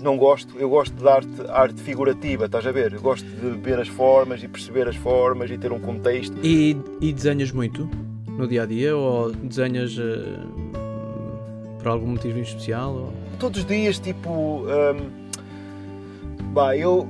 não 0.00 0.16
gosto. 0.16 0.58
Eu 0.58 0.70
gosto 0.70 0.94
de 0.94 1.06
arte, 1.06 1.28
arte 1.50 1.82
figurativa, 1.82 2.46
estás 2.46 2.66
a 2.66 2.72
ver? 2.72 2.94
Eu 2.94 3.02
gosto 3.02 3.26
de 3.26 3.50
ver 3.60 3.78
as 3.78 3.88
formas 3.88 4.42
e 4.42 4.48
perceber 4.48 4.88
as 4.88 4.96
formas 4.96 5.50
e 5.50 5.58
ter 5.58 5.70
um 5.70 5.78
contexto. 5.78 6.34
E, 6.42 6.74
e 6.98 7.12
desenhas 7.12 7.52
muito 7.52 7.86
no 8.26 8.48
dia 8.48 8.62
a 8.62 8.66
dia 8.66 8.96
ou 8.96 9.30
desenhas 9.32 9.98
uh, 9.98 10.38
por 11.78 11.88
algum 11.88 12.06
motivo 12.06 12.38
em 12.38 12.42
especial? 12.42 12.94
Ou... 12.94 13.12
Todos 13.38 13.60
os 13.60 13.66
dias, 13.66 13.98
tipo. 13.98 14.62
Um, 14.64 15.10
bah, 16.54 16.74
eu 16.74 17.06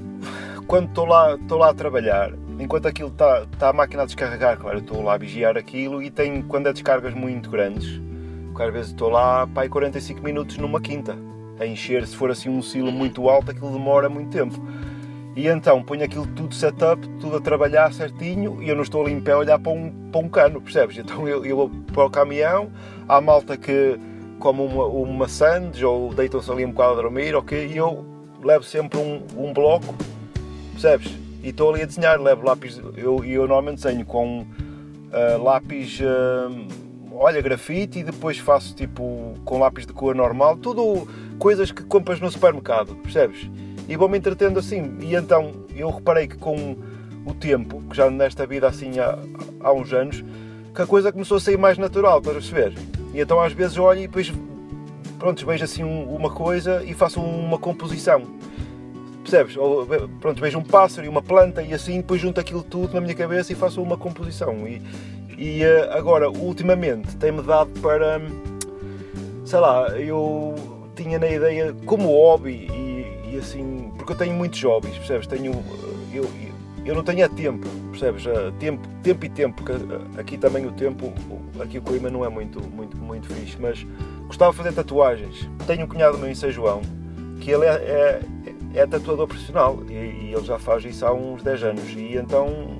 quando 0.66 0.88
estou 0.88 1.06
lá, 1.06 1.36
estou 1.36 1.58
lá 1.58 1.70
a 1.70 1.74
trabalhar, 1.74 2.32
enquanto 2.58 2.86
aquilo 2.86 3.10
está 3.10 3.46
tá 3.60 3.68
a 3.68 3.72
máquina 3.72 4.02
a 4.02 4.06
descarregar, 4.06 4.58
claro, 4.58 4.80
estou 4.80 5.00
lá 5.04 5.14
a 5.14 5.18
vigiar 5.18 5.56
aquilo 5.56 6.02
e 6.02 6.10
tem, 6.10 6.42
quando 6.42 6.66
é 6.66 6.72
descargas 6.72 7.14
muito 7.14 7.48
grandes, 7.48 8.00
porque 8.56 8.62
às 8.62 8.72
vezes 8.72 8.90
estou 8.92 9.10
lá 9.10 9.46
para 9.46 9.68
45 9.68 10.22
minutos 10.22 10.56
numa 10.56 10.80
quinta 10.80 11.14
a 11.60 11.66
encher, 11.66 12.06
se 12.06 12.16
for 12.16 12.30
assim 12.30 12.48
um 12.48 12.62
silo 12.62 12.90
muito 12.90 13.28
alto, 13.28 13.50
aquilo 13.50 13.70
demora 13.70 14.08
muito 14.08 14.30
tempo. 14.30 14.58
E 15.36 15.46
então 15.46 15.82
ponho 15.82 16.02
aquilo 16.02 16.26
tudo 16.28 16.54
setup, 16.54 17.06
tudo 17.20 17.36
a 17.36 17.40
trabalhar 17.40 17.92
certinho 17.92 18.62
e 18.62 18.70
eu 18.70 18.74
não 18.74 18.82
estou 18.82 19.02
ali 19.02 19.12
em 19.12 19.20
pé 19.20 19.32
a 19.32 19.38
olhar 19.38 19.58
para 19.58 19.72
um, 19.72 19.92
para 20.10 20.20
um 20.22 20.28
cano, 20.30 20.62
percebes? 20.62 20.96
Então 20.96 21.28
eu, 21.28 21.44
eu 21.44 21.54
vou 21.54 21.70
para 21.92 22.06
o 22.06 22.10
caminhão, 22.10 22.72
há 23.06 23.20
malta 23.20 23.58
que 23.58 24.00
come 24.38 24.62
uma, 24.62 24.86
uma 24.86 25.28
sandes 25.28 25.82
ou 25.82 26.14
deitam-se 26.14 26.50
ali 26.50 26.64
um 26.64 26.70
bocado 26.70 26.92
a 26.92 27.02
dormir, 27.02 27.34
ok? 27.34 27.66
E 27.66 27.76
eu 27.76 28.06
levo 28.42 28.64
sempre 28.64 28.98
um, 28.98 29.20
um 29.36 29.52
bloco, 29.52 29.94
percebes? 30.72 31.14
E 31.42 31.50
estou 31.50 31.74
ali 31.74 31.82
a 31.82 31.86
desenhar, 31.86 32.18
levo 32.18 32.42
lápis, 32.42 32.80
eu, 32.96 33.22
eu 33.22 33.40
normalmente 33.42 33.82
desenho 33.82 34.06
com 34.06 34.40
uh, 34.40 35.42
lápis. 35.42 36.00
Uh, 36.00 36.85
olha, 37.18 37.40
grafite 37.40 38.00
e 38.00 38.04
depois 38.04 38.38
faço 38.38 38.74
tipo 38.74 39.34
com 39.44 39.58
lápis 39.58 39.86
de 39.86 39.92
cor 39.92 40.14
normal, 40.14 40.56
tudo 40.56 41.08
coisas 41.38 41.70
que 41.72 41.82
compras 41.82 42.20
no 42.20 42.30
supermercado, 42.30 42.94
percebes? 42.96 43.50
E 43.88 43.96
vou-me 43.96 44.18
entretendo 44.18 44.58
assim. 44.58 44.96
E 45.00 45.14
então 45.14 45.52
eu 45.74 45.90
reparei 45.90 46.26
que 46.26 46.36
com 46.36 46.76
o 47.24 47.34
tempo, 47.34 47.82
que 47.88 47.96
já 47.96 48.10
nesta 48.10 48.46
vida 48.46 48.68
assim 48.68 48.98
há, 48.98 49.18
há 49.60 49.72
uns 49.72 49.92
anos, 49.92 50.24
que 50.74 50.82
a 50.82 50.86
coisa 50.86 51.10
começou 51.10 51.38
a 51.38 51.40
sair 51.40 51.56
mais 51.56 51.78
natural, 51.78 52.18
estás 52.18 52.36
a 52.36 52.40
perceber? 52.40 52.74
E 53.14 53.20
então 53.20 53.40
às 53.40 53.52
vezes 53.52 53.78
olho 53.78 54.00
e 54.00 54.06
depois 54.06 54.32
pronto, 55.18 55.44
vejo 55.46 55.64
assim 55.64 55.82
uma 55.82 56.30
coisa 56.30 56.84
e 56.84 56.92
faço 56.94 57.20
uma 57.20 57.58
composição. 57.58 58.22
Percebes? 59.22 59.56
Ou, 59.56 59.86
pronto, 60.20 60.40
vejo 60.40 60.58
um 60.58 60.62
pássaro 60.62 61.06
e 61.06 61.08
uma 61.08 61.22
planta 61.22 61.62
e 61.62 61.74
assim 61.74 61.96
depois 61.96 62.20
junto 62.20 62.38
aquilo 62.38 62.62
tudo 62.62 62.94
na 62.94 63.00
minha 63.00 63.14
cabeça 63.14 63.52
e 63.52 63.56
faço 63.56 63.82
uma 63.82 63.96
composição. 63.96 64.68
E, 64.68 64.80
e 65.36 65.62
uh, 65.64 65.92
agora, 65.92 66.30
ultimamente, 66.30 67.16
tem-me 67.16 67.42
dado 67.42 67.70
para. 67.80 68.20
Sei 69.44 69.58
lá, 69.58 69.88
eu 69.98 70.54
tinha 70.94 71.18
na 71.18 71.28
ideia, 71.28 71.74
como 71.84 72.08
hobby, 72.08 72.68
e, 72.72 73.34
e, 73.34 73.38
assim. 73.38 73.92
Porque 73.96 74.12
eu 74.12 74.16
tenho 74.16 74.34
muitos 74.34 74.62
hobbies, 74.62 74.96
percebes? 74.96 75.26
Tenho. 75.26 75.52
Eu, 76.12 76.28
eu 76.86 76.94
não 76.94 77.02
tenho 77.02 77.22
é 77.22 77.28
tempo, 77.28 77.68
percebes? 77.90 78.24
Uh, 78.24 78.52
tempo, 78.58 78.88
tempo 79.02 79.26
e 79.26 79.28
tempo, 79.28 79.62
porque 79.62 79.72
aqui 80.18 80.38
também 80.38 80.64
o 80.66 80.72
tempo, 80.72 81.12
aqui 81.60 81.78
o 81.78 81.82
clima 81.82 82.08
não 82.08 82.24
é 82.24 82.28
muito, 82.28 82.62
muito, 82.68 82.96
muito 82.96 83.26
fixe, 83.26 83.56
mas 83.60 83.84
gostava 84.26 84.52
de 84.52 84.56
fazer 84.56 84.72
tatuagens. 84.72 85.48
Tenho 85.66 85.84
um 85.84 85.88
cunhado 85.88 86.16
meu 86.16 86.30
em 86.30 86.34
São 86.34 86.50
João, 86.50 86.80
que 87.40 87.50
ele 87.50 87.66
é, 87.66 87.74
é, 87.74 88.20
é 88.74 88.86
tatuador 88.86 89.26
profissional 89.26 89.82
e, 89.88 89.92
e, 89.92 90.34
ele 90.34 90.44
já 90.44 90.58
faz 90.58 90.84
isso 90.84 91.04
há 91.04 91.12
uns 91.12 91.42
10 91.42 91.62
anos. 91.64 91.90
E 91.90 92.16
então 92.16 92.78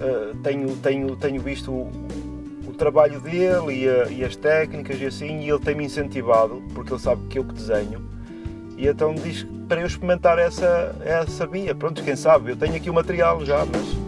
uh, 0.00 0.36
tenho, 0.42 0.76
tenho, 0.76 1.16
tenho 1.16 1.40
visto 1.40 1.72
o, 1.72 1.90
o 2.66 2.72
trabalho 2.72 3.20
dele 3.20 3.84
e, 3.84 3.88
a, 3.88 4.08
e, 4.10 4.24
as 4.24 4.36
técnicas 4.36 5.00
e 5.00 5.06
assim, 5.06 5.40
e 5.40 5.48
ele 5.48 5.58
tem-me 5.58 5.84
incentivado, 5.84 6.62
porque 6.74 6.92
ele 6.92 7.00
sabe 7.00 7.26
que 7.28 7.38
eu 7.38 7.44
que 7.44 7.54
desenho, 7.54 8.02
E 8.76 8.86
então 8.86 9.14
diz 9.14 9.46
para 9.68 9.80
eu 9.80 9.86
experimentar 9.86 10.38
essa, 10.38 10.94
essa 11.04 11.46
via. 11.46 11.74
Pronto, 11.74 12.02
quem 12.02 12.14
sabe, 12.14 12.52
eu 12.52 12.56
tenho 12.56 12.76
aqui 12.76 12.88
o 12.88 12.94
material 12.94 13.44
já, 13.44 13.64
mas 13.64 14.06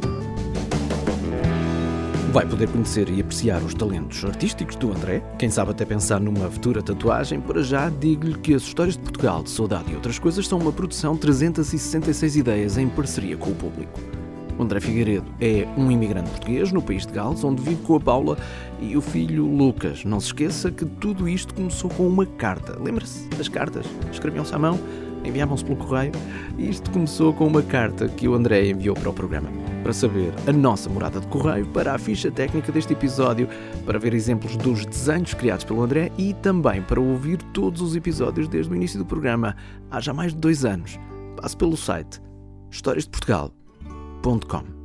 Vai 2.31 2.44
poder 2.44 2.68
conhecer 2.68 3.09
e 3.09 3.22
apreciar 3.22 3.62
os 3.62 3.72
talentos 3.72 4.22
artísticos 4.22 4.77
do 4.77 4.92
André, 4.92 5.22
quem 5.38 5.48
sabe 5.48 5.70
até 5.70 5.87
pensar 5.87 6.20
numa 6.20 6.51
futura 6.51 6.83
tatuagem. 6.83 7.40
Para 7.40 7.62
já, 7.62 7.88
digo-lhe 7.88 8.37
que 8.37 8.53
as 8.53 8.62
histórias 8.62 8.98
de 8.98 9.03
Portugal, 9.03 9.42
de 9.42 9.48
saudade 9.48 9.90
e 9.90 9.94
outras 9.94 10.18
coisas 10.18 10.46
são 10.46 10.59
uma 10.59 10.70
produção 10.70 11.16
366 11.16 12.37
ideias 12.37 12.77
em 12.77 12.87
parceria 12.87 13.35
com 13.35 13.51
o 13.51 13.55
público. 13.55 14.18
O 14.59 14.62
André 14.62 14.81
Figueiredo 14.81 15.27
é 15.40 15.66
um 15.77 15.90
imigrante 15.90 16.31
português 16.31 16.73
no 16.73 16.83
país 16.83 17.07
de 17.07 17.12
Gales, 17.12 17.44
onde 17.44 17.62
vive 17.62 17.81
com 17.83 17.94
a 17.94 18.01
Paula 18.01 18.37
e 18.81 18.97
o 18.97 19.01
filho 19.01 19.47
Lucas. 19.47 20.05
Não 20.05 20.18
se 20.18 20.27
esqueça 20.27 20.71
que 20.71 20.85
tudo 20.85 21.29
isto 21.29 21.55
começou 21.55 21.88
com 21.90 22.07
uma 22.09 22.27
carta. 22.27 22.77
Lembra-se 22.81 23.29
das 23.29 23.49
cartas? 23.49 23.87
Escreviam-se 24.11 24.55
à 24.55 24.59
mão, 24.59 24.79
enviavam-se 25.25 25.64
pelo 25.64 25.77
correio. 25.77 26.12
E 26.59 26.68
isto 26.68 26.90
começou 26.90 27.33
com 27.33 27.47
uma 27.47 27.62
carta 27.62 28.09
que 28.09 28.27
o 28.27 28.35
André 28.35 28.68
enviou 28.68 28.97
para 28.97 29.11
o 29.11 29.12
programa 29.12 29.49
para 29.83 29.92
saber 29.92 30.35
a 30.47 30.53
nossa 30.53 30.90
morada 30.90 31.21
de 31.21 31.27
correio, 31.29 31.66
para 31.68 31.94
a 31.94 31.99
ficha 31.99 32.31
técnica 32.31 32.71
deste 32.71 32.92
episódio, 32.92 33.49
para 33.87 33.99
ver 33.99 34.12
exemplos 34.12 34.57
dos 34.57 34.85
desenhos 34.85 35.33
criados 35.35 35.64
pelo 35.64 35.83
André 35.83 36.12
e 36.18 36.35
também 36.35 36.83
para 36.83 37.01
ouvir 37.01 37.38
todos 37.55 37.81
os 37.81 37.97
episódios 37.97 38.49
desde 38.49 38.71
o 38.71 38.77
início 38.77 38.99
do 38.99 39.07
programa, 39.07 39.57
há 39.90 40.01
já 40.01 40.12
mais 40.12 40.35
de 40.35 40.38
dois 40.40 40.64
anos. 40.64 40.99
Passe 41.40 41.57
pelo 41.57 41.77
site 41.77 42.21
historiasdeportugal.com 42.71 43.58
www.radiocultura.com 44.23 44.78